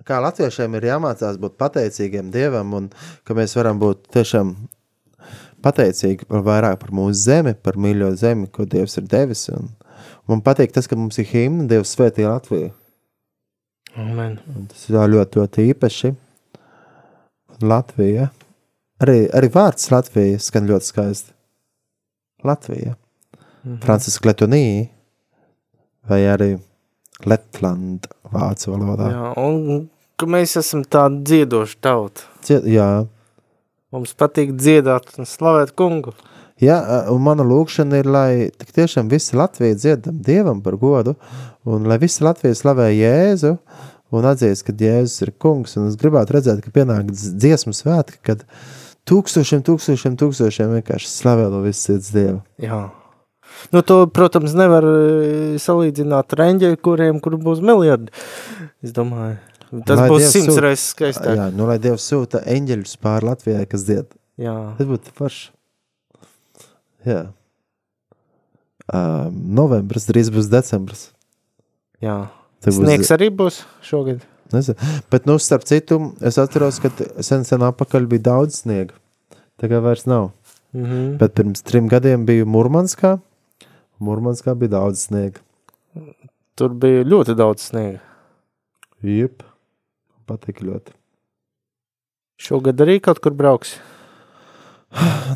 kā 0.07 0.19
latviešiem, 0.23 0.75
ir 0.77 0.89
jāmācās 0.91 1.39
būt 1.41 1.57
pateicīgiem 1.59 2.31
Dievam 2.33 2.73
un 2.77 2.89
ka 3.27 3.35
mēs 3.37 3.55
varam 3.57 3.79
būt 3.81 4.09
tiešām 4.15 4.53
pateicīgi 5.65 6.27
par 6.29 6.43
vairāk 6.45 6.79
par 6.81 6.93
mūsu 6.95 7.17
zemi, 7.25 7.53
par 7.53 7.77
mīļo 7.79 8.13
zemi, 8.19 8.47
ko 8.51 8.65
Dievs 8.69 8.97
ir 9.01 9.07
devis. 9.11 9.47
Un 9.53 9.71
man 10.29 10.43
patīk 10.45 10.73
tas, 10.75 10.87
ka 10.87 10.97
mums 10.99 11.19
ir 11.21 11.27
himna, 11.31 11.67
Dievs 11.69 11.95
svētī 11.95 12.27
Latviju. 12.27 12.71
Amen. 13.99 14.37
Un 14.55 14.69
tas 14.69 14.85
ir 14.87 14.99
ļoti, 15.13 15.41
ļoti 15.41 15.67
īpaši. 15.73 16.13
Un 17.55 17.67
Latvija. 17.71 18.29
Arī, 19.03 19.19
arī 19.35 19.49
vārds 19.51 19.89
Latvija 19.91 20.39
skan 20.43 20.67
ļoti 20.69 20.91
skaisti. 20.91 21.35
Latvija. 22.43 22.95
Mm 22.95 23.73
-hmm. 23.73 23.83
Franciska 23.83 24.29
Letonija 24.29 24.87
vai 26.09 26.21
arī 26.27 26.59
Letland 27.27 28.07
vācu 28.31 28.71
valodā. 28.73 29.09
Jā, 29.11 29.31
un 29.43 29.87
ka 30.19 30.27
mēs 30.29 30.55
esam 30.59 30.83
tādi 30.87 31.21
dziedoši 31.27 31.77
tauta. 31.83 32.21
Cie, 32.45 32.59
jā. 32.71 32.89
Mums 33.91 34.13
patīk 34.19 34.51
dziedāt 34.59 35.15
un 35.17 35.25
slavēt 35.25 35.71
kungu. 35.79 36.13
jā, 36.61 36.77
un 37.09 37.21
mana 37.23 37.43
lūkšana 37.47 38.01
ir, 38.03 38.05
lai 38.11 38.31
tiešām 38.75 39.07
visi 39.09 39.35
Latvija 39.39 39.75
dziedam 39.79 40.19
Dievam 40.21 40.59
par 40.61 40.75
godu, 40.77 41.15
un 41.65 41.87
lai 41.87 41.97
visi 41.97 42.23
Latvija 42.23 42.53
slavē 42.55 42.89
Jēzu, 42.93 43.55
un 44.11 44.25
atzīst, 44.29 44.65
ka 44.67 44.73
Jēzus 44.75 45.21
ir 45.25 45.31
kungs, 45.39 45.77
un 45.79 45.87
es 45.87 45.95
gribētu 45.97 46.35
redzēt, 46.37 46.61
ka 46.65 46.71
pienāk 46.75 47.09
dz- 47.09 47.33
dziesmu 47.39 47.73
svētki, 47.73 48.19
kad 48.23 48.43
tūkstošiem, 49.09 49.63
tūkstošiem, 49.65 50.17
tūkstošiem 50.19 50.75
vienkārši 50.77 51.09
slavē 51.09 51.49
no 51.49 51.63
visas 51.65 51.87
sirds 51.89 52.11
Dievu. 52.13 52.41
Jā. 52.61 52.83
Nu, 53.73 53.81
to, 53.85 54.05
protams, 54.07 54.53
nevar 54.57 54.83
eh, 54.87 55.57
salīdzināt 55.61 56.35
ar 56.37 56.43
eņģeļu, 56.47 56.77
kuriem 56.85 57.19
kur 57.23 57.35
būs 57.41 57.61
miljardi. 57.65 58.11
Es 58.83 58.93
domāju, 58.95 59.37
tas 59.85 59.99
Lai 59.99 60.07
būs 60.09 60.23
Dievs 60.23 60.33
simts 60.37 60.53
sūta- 60.53 60.63
reizes 60.67 60.87
skaistāk. 60.95 61.35
Jā, 61.37 61.49
nu 61.53 61.67
lai 61.69 61.77
Dievs 61.83 62.05
sūta 62.09 62.41
eņģeļus 62.47 62.95
pār 63.03 63.27
Latvijai, 63.27 63.65
kas 63.69 63.83
dzied. 63.87 64.07
Jā. 64.39 64.55
Tas 64.79 64.87
būtu 64.87 65.11
forši. 65.19 65.49
Jā. 67.05 67.21
Um, 68.89 69.35
novembris 69.53 70.07
drīz 70.09 70.31
būs 70.33 70.47
decembris. 70.49 71.09
Jā. 72.01 72.29
Tad 72.63 72.73
būs- 72.73 72.81
Sniegs 72.87 73.11
arī 73.13 73.29
būs 73.29 73.61
šogad. 73.85 74.23
Nezinu. 74.51 74.75
Bet, 75.13 75.27
nu, 75.29 75.35
starp 75.37 75.63
citu, 75.69 75.99
es 76.25 76.39
atceros, 76.41 76.79
ka 76.81 76.89
sen, 77.21 77.43
sen 77.45 77.61
apakaļ 77.67 78.07
bija 78.09 78.23
daudz 78.31 78.63
sniega. 78.63 78.95
Tagad 79.61 79.83
vairs 79.85 80.07
nav. 80.09 80.31
Mhm. 80.73 81.17
Bet 81.19 81.35
pirms 81.37 81.61
trim 81.61 81.87
gadiem 81.87 82.25
biju 82.25 82.45
Murmanskā. 82.49 83.19
Murmanskā 83.99 84.55
bija 84.55 84.77
daudz 84.77 85.05
sniega. 85.09 85.43
Tur 86.59 86.75
bija 86.79 87.03
ļoti 87.07 87.35
daudz 87.39 87.69
sniega. 87.69 87.99
Jep. 89.03 89.43
Patika 90.27 90.65
ļoti. 90.65 90.93
Šogad 92.39 92.79
arī 92.83 92.99
kaut 93.03 93.19
kur 93.23 93.35
brauks. 93.35 93.77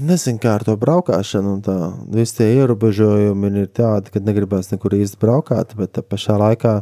Nezinu, 0.02 0.40
kā 0.42 0.56
ar 0.58 0.64
to 0.66 0.76
braukšanu. 0.80 1.58
un 1.58 1.62
Tā. 1.66 1.78
Visi 2.14 2.40
tie 2.40 2.50
ierobežojumi 2.58 3.52
ir 3.62 3.70
tādi, 3.70 4.14
ka 4.14 4.22
negribēs 4.24 4.72
nekur 4.72 4.96
īsti 4.98 5.20
braukāt. 5.22 5.76
Bet 5.78 6.00
pašā 6.10 6.38
laikā 6.40 6.82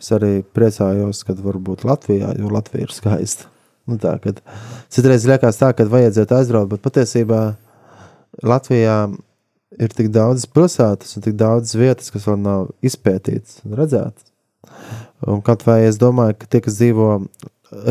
es 0.00 0.10
arī 0.16 0.40
priecājos, 0.42 1.22
ka 1.26 1.36
varbūt 1.36 1.84
Latvijā, 1.84 2.34
jo 2.38 2.50
Latvija 2.50 2.88
ir 2.88 2.94
skaista. 2.94 3.50
Nu 3.88 3.98
tā, 3.98 4.16
kad 4.22 4.40
citreiz 4.92 5.26
liekas 5.26 5.58
tā, 5.58 5.72
ka 5.74 5.86
vajadzētu 5.88 6.36
aizbraukt, 6.36 6.70
bet 6.74 6.84
patiesībā 6.84 7.40
Latvijā 8.46 9.08
ir 9.80 9.94
tik 9.96 10.10
daudz 10.14 10.46
pilsētas 10.50 11.16
un 11.16 11.24
tik 11.24 11.36
daudz 11.40 11.72
vietas, 11.78 12.12
kas 12.12 12.26
vēl 12.28 12.38
nav 12.42 12.68
izpētītas 12.84 13.62
un 13.64 13.78
redzētas. 13.80 14.28
Un 15.28 15.42
kaut 15.44 15.64
vai 15.66 15.82
es 15.88 15.98
domāju, 16.00 16.38
ka 16.40 16.48
tie, 16.48 16.62
kas 16.64 16.78
dzīvo 16.78 17.10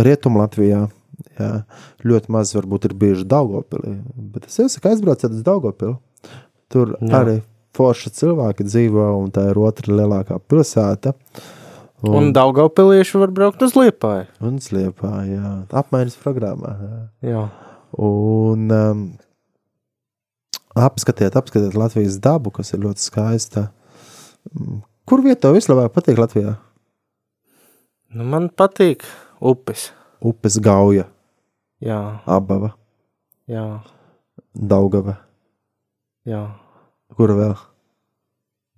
Rietumā 0.05 0.43
Latvijā, 0.43 0.87
jā, 1.39 1.51
ļoti 2.07 2.33
maz 2.33 2.51
varbūt 2.57 2.89
ir 2.89 2.97
bijuši 3.03 3.27
Daugopilī. 3.29 3.95
Bet 4.33 4.49
es 4.49 4.59
iesaku 4.59 4.91
aizbrauciet 4.91 5.35
uz 5.35 5.45
Daugopilu. 5.45 5.97
Tur 6.69 6.95
jā. 6.97 7.13
Arī 7.21 7.37
forši 7.77 8.11
cilvēki 8.17 8.65
dzīvo, 8.67 9.05
un 9.21 9.31
tā 9.33 9.47
ir 9.51 9.61
otra 9.61 9.93
lielākā 9.93 10.39
pilsēta. 10.51 11.13
Un, 12.03 12.13
un 12.15 12.29
Daugaupilieši 12.35 13.19
var 13.19 13.33
braukt 13.35 13.63
uz 13.65 13.75
Liepāju. 13.75 14.29
un 14.45 14.59
sliepā, 14.63 15.13
jā, 15.27 15.55
apmaiņas 15.81 16.19
programmā. 16.23 16.75
Jā. 16.79 17.33
Jā. 17.33 17.47
Un 17.99 18.69
um, 18.71 19.01
apskatiet, 20.86 21.36
apskatiet 21.39 21.75
Latvijas 21.77 22.19
dabu, 22.23 22.51
kas 22.55 22.73
ir 22.73 22.80
ļoti 22.84 23.03
skaista. 23.03 23.69
Mm, 24.53 24.82
Kur 25.09 25.23
vietā 25.25 25.47
tev 25.47 25.55
vislabāk 25.57 25.89
patīk 25.95 26.19
Latvijā? 26.21 26.51
Nu, 28.13 28.25
man 28.30 28.49
patīk 28.49 29.03
upes. 29.41 29.88
Upes 30.21 30.57
gauja, 30.61 31.05
Jā, 31.80 32.19
abava, 32.27 32.73
jā, 33.47 33.63
daugava. 34.53 35.13
jā. 36.27 36.41
Kur 37.15 37.32
vēl? 37.38 37.53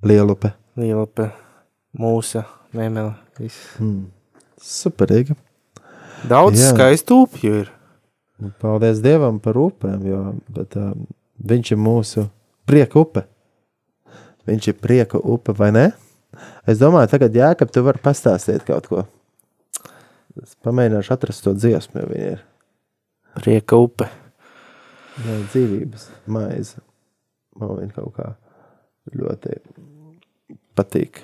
Lielupe. 0.06 0.52
Lielupe, 0.78 1.32
mūsa, 1.98 2.46
memela, 2.78 3.16
viss. 3.40 3.74
Superīgi. 4.62 5.36
Daudz 6.30 6.62
Jā. 6.62 6.70
skaistu 6.76 7.24
upju 7.26 7.56
ir. 7.64 7.72
Paldies 8.62 9.02
Dievam 9.02 9.40
par 9.42 9.58
upēm, 9.58 10.06
jo 10.06 10.22
bet, 10.54 10.78
uh, 10.78 10.94
viņš 11.42 11.74
ir 11.74 11.80
mūsu 11.82 12.28
prieka 12.70 13.02
upe. 13.02 13.26
Viņš 14.50 14.68
ir 14.72 14.78
prieka 14.82 15.20
upe, 15.22 15.54
vai 15.58 15.72
ne? 15.76 15.88
Es 16.70 16.80
domāju, 16.82 17.10
tagad 17.12 17.36
Jākap, 17.36 17.72
tu 17.74 17.84
vari 17.86 18.02
pastāstīt 18.02 18.64
kaut 18.68 18.88
ko. 18.90 19.04
Es 20.42 20.56
pamēģināšu 20.64 21.14
atrast 21.14 21.44
to 21.46 21.54
dziesmu, 21.58 22.02
jo 22.02 22.08
viņa 22.14 22.32
ir 22.38 22.46
Prieka 23.36 23.78
upe. 23.80 24.08
jā, 25.24 25.36
dzīvības 25.52 26.08
maize. 26.28 26.82
Man 27.60 27.76
viņa 27.80 27.94
kaut 27.96 28.16
kā 28.16 28.32
ļoti 29.16 29.58
patīk. 30.76 31.22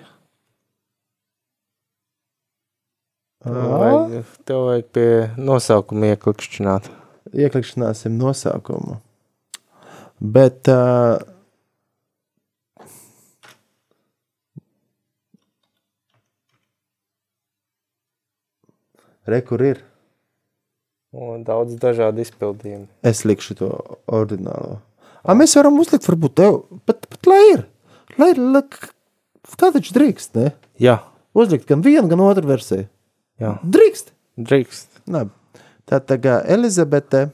Tev 3.43 3.57
vajag, 3.79 4.31
tev 4.47 4.63
vajag 4.67 4.87
pie 4.95 5.09
nosaukuma 5.39 6.13
ieklikšķināt. 6.13 6.89
Ieklikšķināsim 7.31 8.15
nosaukumu. 8.19 8.99
Bet 10.19 10.67
uh, 10.67 11.19
Re, 19.27 19.41
kur 19.43 19.61
ir? 19.61 19.81
Un 21.17 21.43
daudz 21.47 21.75
dažādu 21.81 22.21
izpildījumu. 22.23 22.87
Es 23.07 23.23
likšu 23.27 23.57
to 23.59 23.69
ordinālo. 24.07 24.79
A, 25.27 25.35
mēs 25.35 25.55
varam 25.59 25.79
uzlikt, 25.81 26.07
varbūt 26.07 26.35
tev, 26.39 26.61
bet, 26.87 27.07
bet 27.11 27.27
lai 27.27 27.41
ir. 27.51 27.65
Lai 28.19 28.29
ir, 28.31 28.39
lai, 28.39 28.63
tā 29.59 29.71
taču 29.75 29.95
drīkst, 29.97 30.37
ne? 30.39 30.53
Jā, 30.79 30.99
Uzlikt 31.37 31.67
gan 31.69 31.83
vienu, 31.85 32.07
gan 32.09 32.21
otru 32.25 32.49
versiju. 32.49 32.87
jā. 33.37 33.51
Drīkst. 33.61 34.07
Drīkst. 34.41 35.01
Labi. 35.13 35.29
Tā 35.85 36.17
kā 36.23 36.39
Elizabete 36.49 37.27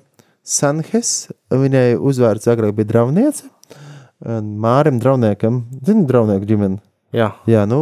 Sanhes, 0.43 1.31
viņai 1.51 1.93
uzvārds 1.95 2.49
agrāk 2.51 2.75
bija 2.75 2.89
drauniece, 2.89 3.47
un 4.27 4.55
Mārim 4.63 4.99
drauniekam, 4.99 5.63
zinu, 5.87 6.03
draunieku 6.09 6.47
ģimeni. 6.49 6.81
Jā, 7.13 7.29
Jā, 7.45 7.63
nu, 7.69 7.79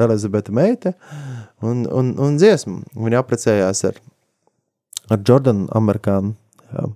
Elizabete 0.00 0.54
meita 0.56 0.94
un, 1.60 1.84
un, 1.84 2.14
un 2.16 2.38
dziesmu. 2.40 2.80
Viņa 2.96 3.20
apprecējās 3.20 3.84
ar, 3.90 3.98
ar 5.12 5.20
Jordanu 5.26 5.68
Amerikānu, 5.76 6.32
jā, 6.72 6.86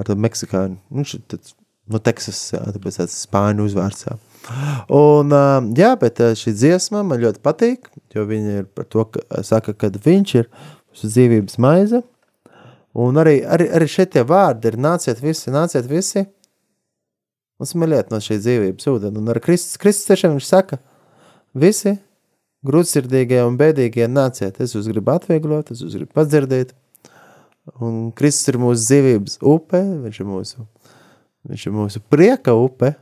ar 0.00 0.08
tādu 0.08 0.24
Meksikāņu. 0.24 0.78
Viņš 0.96 1.14
ir 1.18 1.24
tāds, 1.34 1.54
no 1.92 2.00
Teksas, 2.02 2.40
jā, 2.54 2.62
tāpēc 2.74 3.02
tāds 3.02 3.18
spāņu 3.26 3.68
uzvārds, 3.68 4.06
jā. 4.08 4.16
Un, 4.90 5.36
jā, 5.78 5.92
bet 6.00 6.18
šī 6.40 6.54
dziesma 6.56 7.04
man 7.06 7.20
ļoti 7.22 7.42
patīk, 7.44 7.92
jo 8.16 8.24
viņa 8.26 8.62
ir 8.62 8.70
par 8.74 8.88
to, 8.90 9.04
ka 9.12 9.44
saka, 9.46 9.76
kad 9.76 10.00
viņš 10.02 10.34
ir 10.40 10.48
uz 10.96 11.04
dzīvības 11.04 11.60
maize, 11.62 12.02
un 12.94 13.18
arī, 13.20 13.40
arī, 13.44 13.68
arī 13.72 14.06
tie 14.06 14.22
vārdi 14.26 14.72
ir 14.72 14.78
nāciet 14.80 15.20
visi, 15.22 15.50
nāciet 15.50 15.88
visi, 15.88 16.26
un 17.62 17.68
smeliet 17.68 18.10
no 18.10 18.18
šī 18.22 18.38
dzīvības 18.42 18.88
ūdeni. 18.90 19.20
Un 19.22 19.32
ar 19.32 19.40
Kristus, 19.42 19.78
Kristus 19.80 20.10
tiešām 20.10 20.36
viņš 20.36 20.48
saka, 20.48 20.78
visi 21.54 21.96
grūtsirdīgie 22.66 23.42
un 23.46 23.58
bēdīgie 23.58 24.08
nāciet, 24.10 24.60
es 24.62 24.74
jūs 24.76 24.88
gribu 24.90 25.14
atvieglot, 25.14 25.72
es 25.74 25.82
jūs 25.82 25.96
gribu 25.98 26.12
padzirdēt, 26.18 26.74
un 27.82 28.10
Kristus 28.18 28.52
ir 28.52 28.60
mūsu 28.62 28.82
dzīvības 28.86 29.38
upe, 29.54 29.82
viņš 30.06 30.20
ir 30.22 30.28
mūsu, 30.30 30.66
viņš 31.50 31.66
ir 31.68 31.76
mūsu 31.78 32.02
prieka 32.12 32.54
upe, 32.58 32.94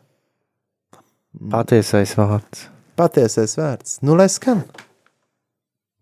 patiesais 1.53 2.17
vārds. 2.19 2.69
patiesais 3.01 3.57
vērts. 3.57 4.01
Nu, 4.05 4.17
lai 4.19 4.29
skan. 4.33 4.65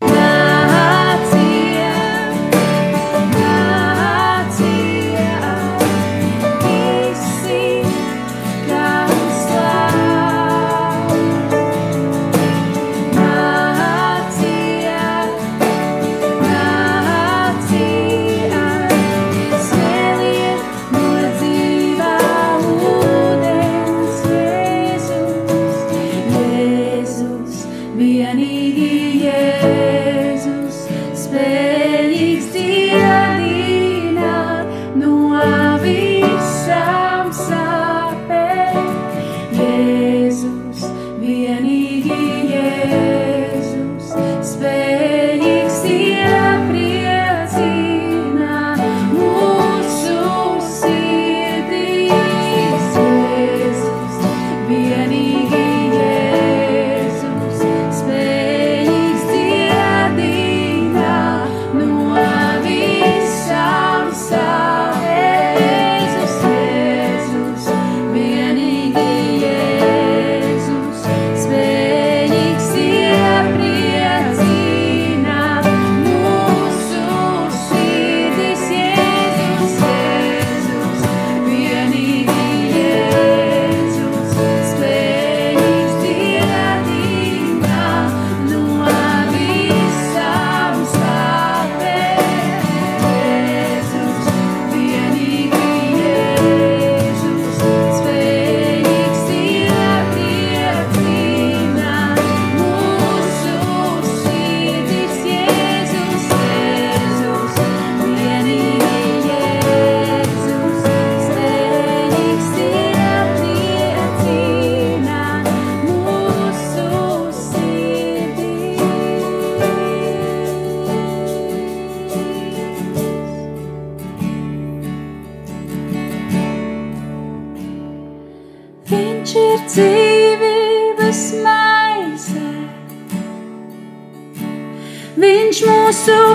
Nācija, 0.03 0.68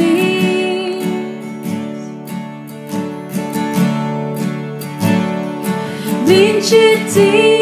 Viņš 6.26 6.68
ir 6.76 6.98
dzīvības 7.06 7.55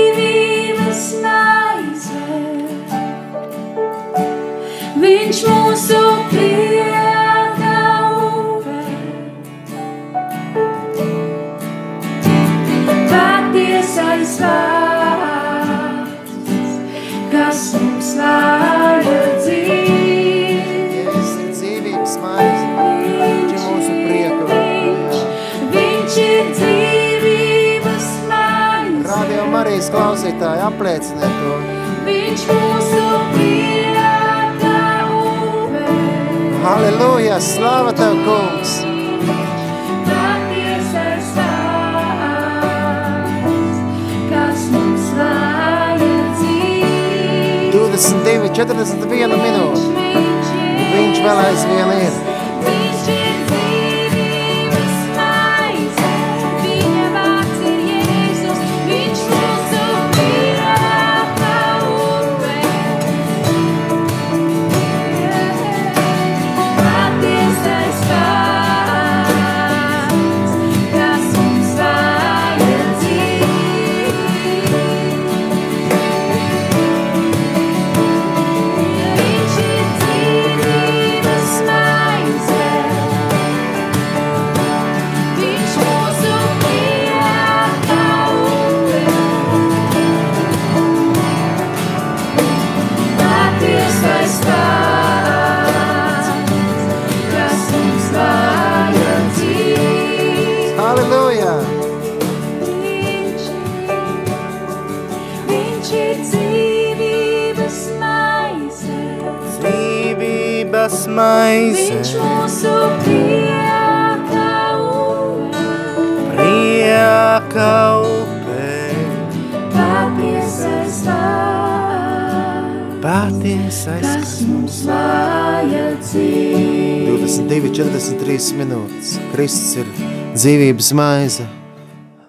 Kristus 129.34 129.80
ir 129.82 129.88
dzīvības 130.36 130.92
maize. 130.94 131.46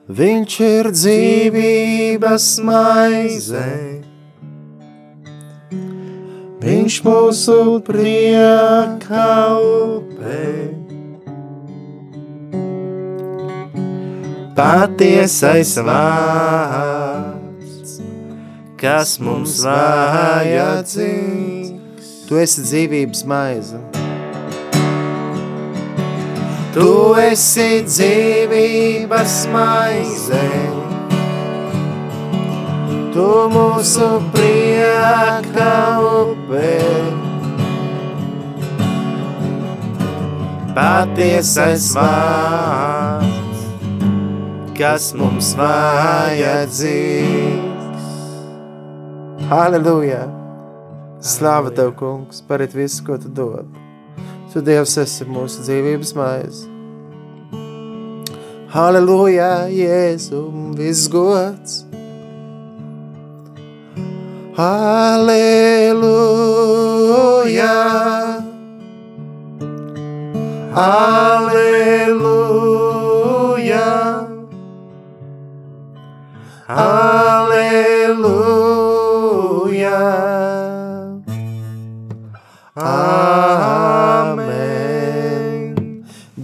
Viņš 0.10 0.56
ir 0.66 0.90
dzīvības 0.94 2.48
maize. 2.66 3.68
Viņš 6.66 6.98
mūsu 7.06 7.60
prieka 7.86 9.30
upē. 9.62 10.76
patiesais 14.56 15.76
vārds, 15.84 18.00
kas 18.80 19.20
mums 19.20 19.60
vajadzīgs. 19.68 21.04
Tu 22.26 22.34
esi 22.42 22.62
dzīvības 22.66 23.22
maize. 23.30 23.95
Tu 26.76 26.94
esi 27.24 27.70
dzīvības 27.88 29.36
maize, 29.54 30.48
Tu 33.16 33.30
mūsu 33.54 34.10
prieka 34.34 35.72
upē. 36.04 36.76
patiesais 40.76 41.86
vārds, 41.96 43.62
kas 44.76 45.14
mums 45.16 45.54
vajadzīgs. 45.56 46.84
Halleluja! 49.48 50.26
Slāva 51.26 51.72
Tev, 51.74 51.96
kungs, 51.96 52.44
parit 52.44 52.76
visu, 52.76 53.00
ko 53.08 53.16
Tu 53.22 53.30
dod. 53.32 53.85
Tu, 54.56 54.62
Dievs, 54.64 54.94
esi 55.02 55.26
mūsu 55.28 55.66
dzīvības 55.66 56.14
maize. 56.16 56.64
Halleluja, 58.72 59.68
Jēzu, 59.68 60.48
viss 60.78 61.10
gods. 61.12 61.84
Halleluja! 64.56 65.36
Halleluja! 70.80 72.16
Halleluja! 76.80 77.76
Amen! 82.78 83.15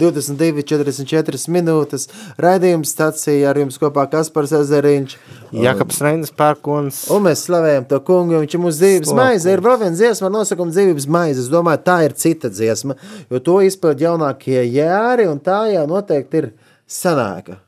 22, 0.02 0.64
44 0.66 1.40
minūtes. 1.54 2.08
Raidījums 2.42 2.92
stācija 2.92 3.48
ar 3.52 3.60
jums 3.62 3.78
kopā 3.80 4.04
Kaspars 4.12 4.52
Ezeriņš. 4.58 5.16
Jakobs 5.62 6.00
Reinas 6.04 6.32
pērkons. 6.36 7.04
Un 7.14 7.26
mēs 7.28 7.46
slavējam 7.46 7.86
to 7.90 8.00
kungu, 8.04 8.40
viņš 8.42 8.56
ir 8.58 8.62
mūsu 8.66 8.92
Slavu 9.06 9.18
maize. 9.22 9.52
Ir 9.54 9.62
vēl 9.64 9.78
viena 9.84 9.96
dziesma 9.96 10.28
ar 10.28 10.34
nosaukumu 10.40 10.74
dzīvības 10.74 11.08
maize. 11.12 11.42
Es 11.44 11.50
domāju, 11.52 11.82
tā 11.86 11.98
ir 12.06 12.16
cita 12.18 12.50
dziesma, 12.52 12.96
jo 13.30 13.40
to 13.44 13.58
izpild 13.66 14.02
jaunākie 14.02 14.60
jēri, 14.66 15.28
un 15.30 15.38
tā 15.44 15.62
jau 15.72 15.84
noteikti 15.90 16.42
ir 16.42 16.50
senāka. 16.90 17.60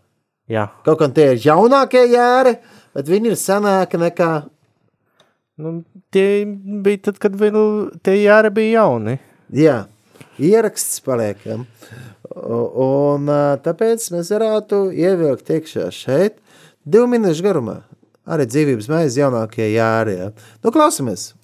Jā, 0.51 0.67
Kaut 0.85 0.99
kā 1.01 1.09
tie 1.17 1.31
ir 1.33 1.39
jaunākie 1.41 2.03
jēri, 2.13 2.59
bet 2.93 3.09
viņi 3.09 3.31
ir 3.33 3.39
senāki 3.41 3.97
nekā. 4.03 4.33
nu, 5.57 5.71
tie 6.13 6.45
bija 6.85 7.07
tad, 7.09 7.21
kad 7.23 7.37
vēl 7.39 7.57
tie 8.05 8.19
jāra 8.25 8.51
bija 8.53 8.83
jauni. 8.83 9.19
Jā, 9.55 9.85
ieraksts 10.41 11.01
paliekam. 11.05 11.65
Un 12.35 13.31
tāpēc 13.63 14.09
mēs 14.15 14.33
varētu 14.35 14.89
ievilkt 14.91 15.51
iekšā 15.55 15.87
šeit 15.95 16.41
divu 16.85 17.07
minūšu 17.13 17.47
garumā. 17.47 17.79
Arī 18.25 18.47
dzīvības 18.49 18.89
maize 18.89 19.21
jaunākie 19.21 19.67
jāri. 19.75 20.15
Jā. 20.19 20.29
Nu, 20.65 20.73
klausamies! 20.75 21.35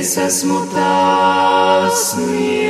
Es 0.00 0.16
esmu 0.24 0.58
tās 0.72 2.16
miers, 2.16 2.61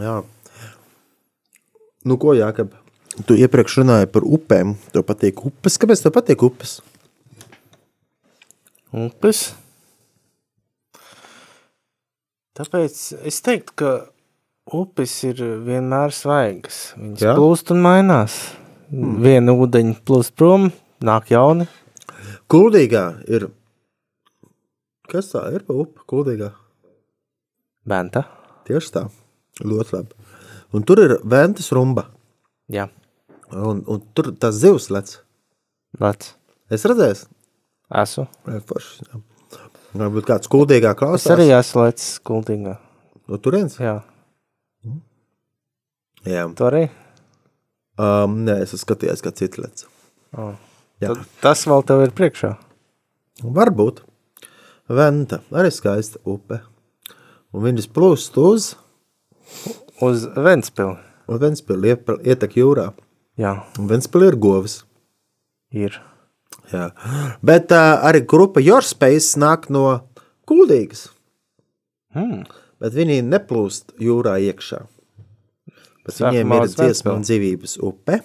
Jā. 0.00 0.16
Nu, 2.06 2.16
ko, 2.20 2.34
Jākab? 2.36 2.74
Tu 3.26 3.38
iepriekš 3.40 3.80
runāji 3.80 4.10
par 4.12 4.26
upēm. 4.28 4.74
Tev 4.92 5.06
patīk 5.08 5.40
upes. 5.48 5.78
Kāpēc 5.80 6.02
tev 6.04 6.12
patīk 6.14 6.44
upes? 6.44 6.76
Upes. 8.92 9.48
Tāpēc 12.56 13.00
es 13.28 13.40
teiktu, 13.44 13.74
ka 13.76 13.90
upes 14.76 15.16
ir 15.28 15.40
vienmēr 15.64 16.14
svaigas. 16.16 16.92
Viņas 16.96 17.24
Jā? 17.24 17.34
Plūst 17.36 17.72
un 17.74 17.82
mainās. 17.84 18.38
Hmm. 18.92 19.18
Viena 19.24 19.56
ūdeņa 19.56 19.98
plūst 20.06 20.36
prom, 20.38 20.70
nāk 21.04 21.32
jauni. 21.34 21.66
Kuldīgā 22.52 23.06
ir. 23.26 23.50
Kas 25.10 25.32
tā 25.32 25.48
ir 25.56 25.66
pa 25.66 25.74
upi? 25.76 26.04
Kuldīgā. 26.08 26.52
Benta. 27.86 28.26
Tieši 28.66 28.92
tā. 28.94 29.08
Ļoti 29.64 29.94
labi. 29.96 30.14
Un 30.76 30.82
tur 30.84 31.00
ir 31.04 31.16
ventas 31.24 31.70
rumba. 31.72 32.08
Jā, 32.68 32.88
Un, 33.54 33.84
un 33.86 34.00
tur 34.12 34.32
tas 34.34 34.56
zivs 34.58 34.88
lec. 34.90 35.12
lec. 36.02 36.24
Es 36.68 36.82
redzēju, 36.82 37.28
Esmu. 37.94 38.24
forši. 38.66 39.04
jā. 39.06 39.20
Varbūt 39.96 40.26
kāds 40.26 40.48
kuldīgā 40.50 40.90
Es 40.90 40.98
klausās. 40.98 41.30
arī 41.36 41.46
esmu 41.54 41.84
lecis 41.86 42.18
kultīgā. 42.26 42.74
No 43.28 43.38
turienes? 43.38 43.78
Jā, 43.78 44.02
Jā. 46.26 46.42
tu 46.58 46.64
arī. 46.66 46.88
Um, 47.96 48.42
nē, 48.44 48.58
es 48.64 48.74
esmu 48.74 48.82
skatījies, 48.82 49.22
kā 49.24 49.30
cits 49.32 49.58
lec. 49.62 49.84
Oh. 50.36 50.52
Jā. 51.00 51.14
Tad 51.14 51.24
Tas 51.40 51.62
vēl 51.68 51.84
tev 51.86 52.02
ir 52.02 52.10
priekšā. 52.16 52.50
Varbūt. 53.44 54.02
Venta 54.88 55.38
arī 55.54 55.70
skaista 55.72 56.18
upe. 56.28 56.60
Un 57.54 57.62
viņas 57.62 57.86
plūst 57.94 58.36
uz 58.42 58.72
Uz 60.02 60.26
Ventspili. 60.36 60.96
un 61.28 61.38
Ventspili 61.42 61.94
ietek 62.24 62.54
jūrā. 62.58 62.90
Jā, 63.38 63.54
Un 63.78 63.88
Ventspili 63.90 64.28
ir 64.30 64.36
govis. 64.36 64.84
ir. 65.72 66.00
Jā. 66.72 66.90
Bet 67.42 67.70
uh, 67.72 68.00
arī 68.02 68.24
grupa 68.26 68.60
Your 68.60 68.82
Space 68.82 69.36
nāk 69.38 69.68
no 69.70 70.00
Kuldīgas. 70.48 71.08
Hmm. 72.14 72.44
Bet 72.80 72.92
viņi 72.96 73.20
neplūst 73.22 73.92
jūrā 74.02 74.38
iekšā. 74.50 74.80
Bet 76.06 76.18
viņiem 76.22 76.52
ir 76.56 76.64
uz 76.66 76.74
dziesma 76.78 77.14
un 77.16 77.22
dzīvības 77.26 77.76
upe. 77.82 78.20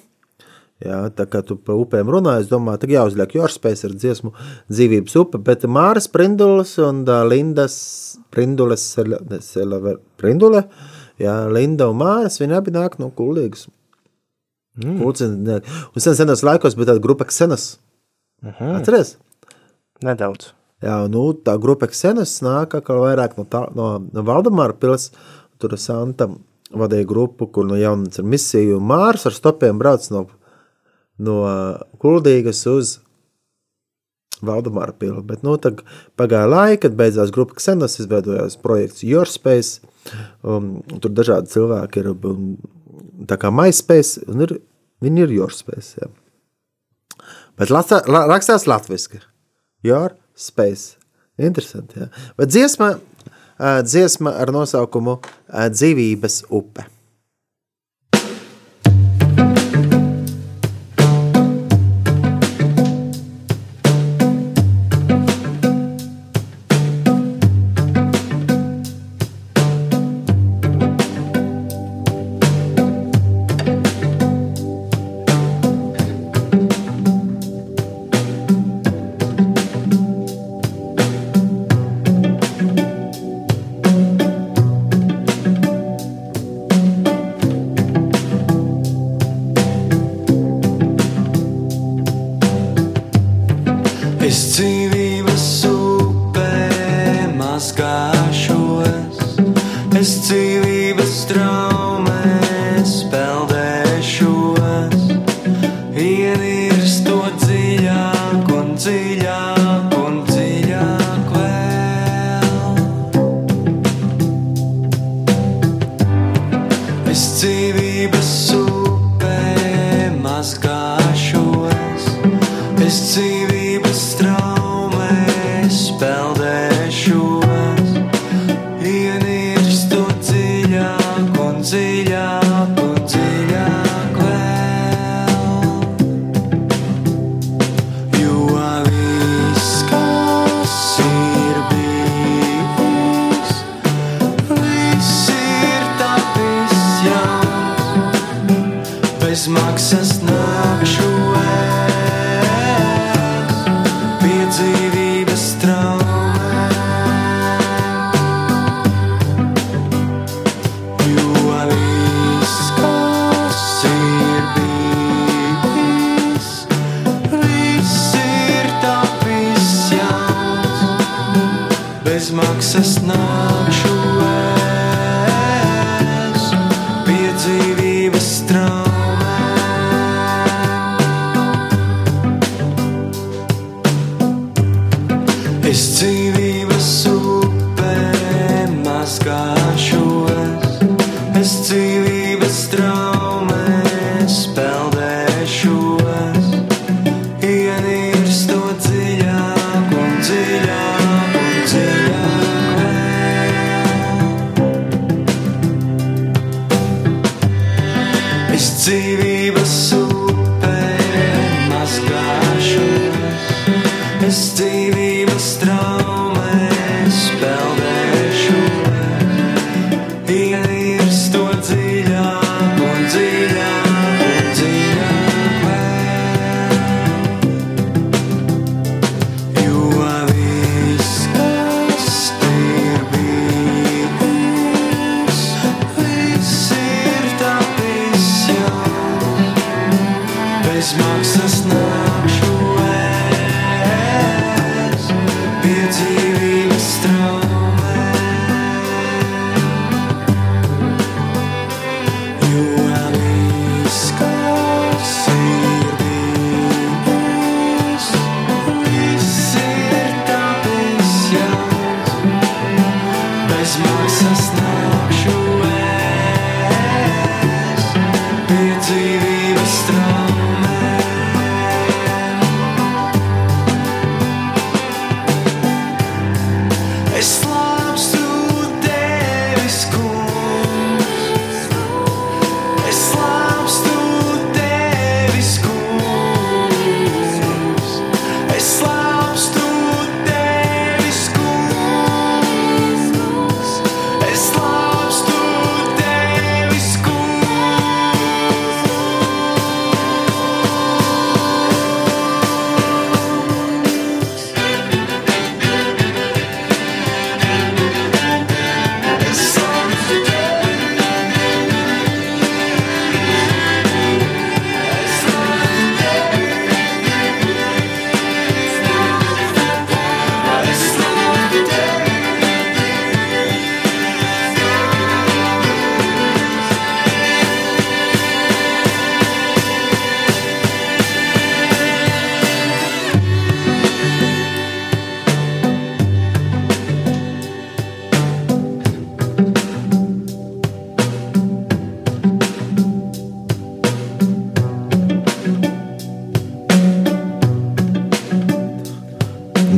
Jā, 0.82 1.12
tā 1.14 1.28
kā 1.30 1.44
tu 1.46 1.56
par 1.62 1.78
upēm 1.78 2.10
runā, 2.10 2.40
es 2.42 2.48
domāju, 2.50 2.82
ka 2.82 2.88
jāuzliek 2.90 3.36
Jorspējas 3.38 3.84
ar 3.86 3.92
dziesmu 3.94 4.32
dzīvības 4.74 5.16
upe, 5.22 5.38
bet 5.46 5.68
Māras 5.70 6.08
Prindulas 6.10 6.72
un 6.82 7.04
Lindas 7.30 7.76
Prindulas, 8.34 8.82
Sela- 8.96 9.22
ne, 9.30 9.38
Selava- 9.46 10.00
Prindule, 10.18 10.64
jā, 11.22 11.36
Linda 11.54 11.90
un 11.92 12.00
Māras, 12.02 12.40
viņi 12.42 12.58
abi 12.58 12.74
nāk 12.76 12.98
no 13.02 13.12
Kuldīgas. 13.16 13.68
Mm. 14.82 15.02
Un 15.04 16.02
sen 16.04 16.16
senos 16.16 16.44
laikos 16.48 16.78
bija 16.80 16.94
tāda 16.94 17.04
grupa 17.04 17.28
Ksenas. 17.28 17.78
Mm. 18.42 18.54
-huh. 18.60 18.76
Atceries? 18.80 19.18
Nedaudz. 20.04 20.54
Jā, 20.82 21.08
nu, 21.08 21.34
tā 21.34 21.60
grupa 21.62 21.88
Ksenas 21.88 22.42
nāk 22.42 22.76
atkal 22.78 23.04
vairāk 23.04 23.38
no, 23.38 23.46
tā, 23.46 23.68
no, 23.76 24.00
no 24.14 24.24
Valdemāra 24.24 24.74
pils. 24.74 25.12
Tur 25.60 25.78
Santa 25.78 26.30
vadīja 26.74 27.06
grupu, 27.06 27.48
kur 27.48 27.66
no 27.66 27.76
jaunas 27.76 28.20
ar 28.20 28.26
misiju 28.26 28.80
un 28.80 28.88
Mārs 28.90 29.26
ar 29.26 29.36
stopiem 29.36 29.78
brauc 29.78 30.08
no, 30.10 30.26
no 31.20 31.36
Kuldīgas 32.02 32.66
uz 32.72 33.00
Valdemāra 34.46 34.94
pilu. 34.98 35.22
Bet, 35.26 35.44
nu, 35.46 35.56
pagāja 36.20 36.50
laika, 36.50 36.86
kad 36.88 36.98
beidzās 37.00 37.34
grupa 37.34 37.58
Ksenas, 37.60 38.00
izveidojās 38.02 38.58
projekts 38.62 39.06
Your 39.06 39.30
Space. 39.30 39.82
Um, 40.42 40.80
tur 41.04 41.14
dažādi 41.14 41.54
cilvēki 41.54 42.02
ir, 42.02 42.12
un, 42.14 42.56
tā 43.30 43.38
kā 43.42 43.54
MySpace, 43.54 44.24
un 44.32 44.46
ir, 44.48 44.56
viņi 45.06 45.26
ir 45.28 45.36
Your 45.40 45.56
Space, 45.56 45.96
jā. 46.02 46.10
Bet 47.60 47.74
lasa, 47.74 48.02
la, 48.10 48.26
rakstās 48.32 48.66
latviski. 48.70 49.22
Your 49.86 50.16
Space. 50.38 50.98
Interesanti, 51.42 52.02
jā. 52.02 52.10
Bet 52.38 52.52
dziesma, 52.54 52.96
dziesma 53.86 54.34
ar 54.42 54.52
nosaukumu 54.54 55.20
Dzīvības 55.50 56.44
upe. 56.54 56.91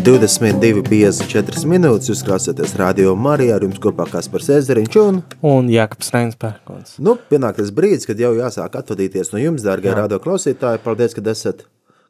22, 0.04 0.82
54 0.84 1.62
minūtes. 1.72 2.10
Jūs 2.12 2.24
klausāties 2.28 2.74
radio 2.76 3.14
Marijā, 3.16 3.56
ar 3.56 3.64
jums 3.64 3.80
kopā 3.80 4.04
Kaspars 4.12 4.49
Ezeriņš 4.51 4.95
un... 4.99 5.20
Un 5.47 5.70
Jākaps 5.72 6.10
Reinsbergs. 6.12 6.97
Nu, 6.99 7.14
pienāk 7.30 7.62
tas 7.62 7.70
brīdis, 7.72 8.04
kad 8.10 8.20
jau 8.20 8.34
jāsāk 8.36 8.74
atvadīties 8.82 9.32
no 9.32 9.39
jums, 9.39 9.64
dārgie 9.64 9.93
Jā. 9.93 10.01
radio 10.01 10.18
klausītāji. 10.20 10.82
Paldies, 10.84 11.16
ka 11.16 11.24
esat 11.32 11.64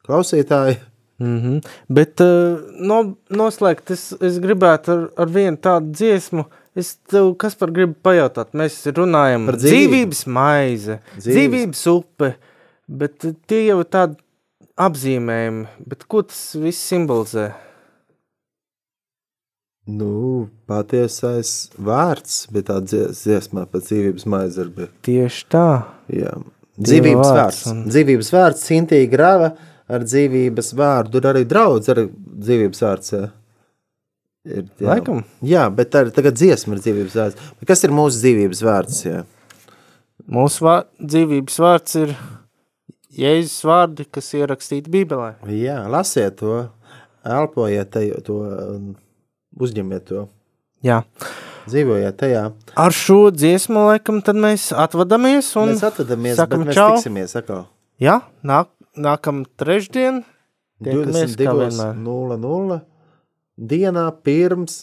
klausītāji. 0.08 0.80
Mm 1.22 1.36
-hmm. 1.42 1.60
Bet 1.94 2.24
uh, 2.26 2.64
no, 2.82 2.98
noslēgt 3.30 3.94
es, 3.94 4.08
es 4.18 4.40
gribētu 4.42 4.92
ar, 4.92 5.04
ar 5.18 5.30
vienu 5.30 5.62
tādu 5.62 5.94
dziesmu. 5.94 6.46
Es 6.76 6.96
tev, 6.96 7.36
kas 7.38 7.54
par 7.56 7.70
gribu 7.72 7.94
pajautāt, 8.02 8.56
mēs 8.58 8.80
runājam 8.90 9.46
par 9.46 9.60
dzīvību. 9.62 9.92
dzīvības 9.92 10.24
maize, 10.26 10.98
dzīvības, 11.20 11.38
dzīvības 11.38 11.84
upe, 11.94 12.34
bet 12.88 13.30
tie 13.46 13.68
jau 13.68 13.78
ir 13.80 13.86
tādi 13.86 14.18
apzīmējumi, 14.78 15.68
bet 15.86 16.08
ko 16.10 16.24
tas 16.24 16.56
viss 16.58 16.90
simbolizē? 16.90 17.52
Nu, 19.88 20.48
patiesais 20.70 21.70
vārds 21.76 22.46
bija 22.54 22.70
tā 22.72 22.78
dziesmā 22.88 23.66
par 23.68 23.82
dzīvības 23.84 24.26
maizarbi. 24.32 24.88
Tieši 25.04 25.46
tā. 25.52 25.66
Jā. 26.08 26.38
Dzīvības 26.80 27.28
vārds 27.28 27.38
vārds. 27.38 27.68
un- 27.72 27.84
Dzīvības 27.92 28.30
vārds 28.34 28.64
Cintī 28.64 29.02
grava 29.12 29.50
ar 29.90 30.00
dzīvības 30.08 30.72
vārdu. 30.80 31.12
Tur 31.12 31.28
arī 31.34 31.44
draudz 31.46 31.90
ar 31.90 32.00
dzīvības 32.08 32.80
vārds. 32.86 33.12
jā. 33.14 33.32
Ir, 34.46 34.64
jā. 34.80 34.88
Laikam. 34.88 35.24
Jā, 35.44 35.70
bet 35.76 35.92
tā 35.92 36.06
ir 36.06 36.12
tagad 36.12 36.34
dziesma 36.36 36.74
ar 36.76 36.80
dzīvības 36.80 37.14
vārds. 37.20 37.36
Bet 37.60 37.68
kas 37.68 37.84
ir 37.84 37.90
mūsu 37.92 38.20
dzīvības 38.24 38.62
vārds? 38.64 39.04
Jā? 39.06 39.26
Mūsu 40.32 40.62
vār, 40.64 40.86
dzīvības 41.04 41.60
vārds 41.60 41.96
ir 42.02 42.16
Jēzus 43.14 43.62
vārdi, 43.68 44.06
kas 44.12 44.32
ierakstīti 44.34 44.90
Bībelē. 44.90 45.36
jā, 45.46 45.88
lasiet 45.88 46.38
to, 46.38 46.70
elpojiet 47.24 47.92
to 48.26 48.34
un 48.74 48.96
uzņemiet 49.60 50.06
to. 50.10 50.28
Jā. 50.84 51.02
Dzīvojiet 51.70 52.18
tajā. 52.20 52.44
Ar 52.76 52.92
šo 52.96 53.30
dziesmu 53.32 53.86
laikam 53.88 54.20
tad 54.26 54.36
mēs 54.36 54.72
atvadamies 54.76 55.54
un 55.60 55.72
Mēs 55.72 55.84
atvadamies, 55.88 56.36
bet 56.36 56.42
sakam 56.42 56.66
mēs 56.68 56.76
čau. 56.76 56.90
tiksimies 56.98 57.36
atkal. 57.40 57.68
Jā, 58.04 58.18
nāk, 58.44 58.68
nākam 59.00 59.46
trešdien. 59.60 60.24
Tiekamies 60.84 61.38
kā 61.40 61.54
vienmēr. 61.56 61.94
22.00 62.04 62.82
dienā 63.72 64.08
pirms 64.26 64.82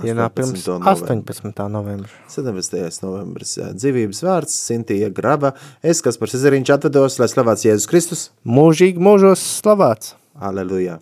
Dienā 0.00 0.30
pirms 0.32 0.62
18. 0.64 0.78
novembra. 0.80 1.18
18. 1.20 1.66
novembra. 1.68 2.08
17. 2.32 3.02
novembris. 3.04 3.50
Dzīvības 3.76 4.22
vārds, 4.24 4.54
Sintīja 4.64 5.10
Graba. 5.12 5.50
Es, 5.84 6.00
kas 6.00 6.16
par 6.16 6.32
Cezariņš 6.32 6.72
atvedos, 6.78 7.18
lai 7.20 7.28
slavēts 7.28 7.66
Jēzus 7.68 7.90
Kristus. 7.90 8.22
Mūžīgi 8.48 8.96
mūžos 8.96 9.42
slavēts. 9.60 10.14
Aleluja! 10.40 10.96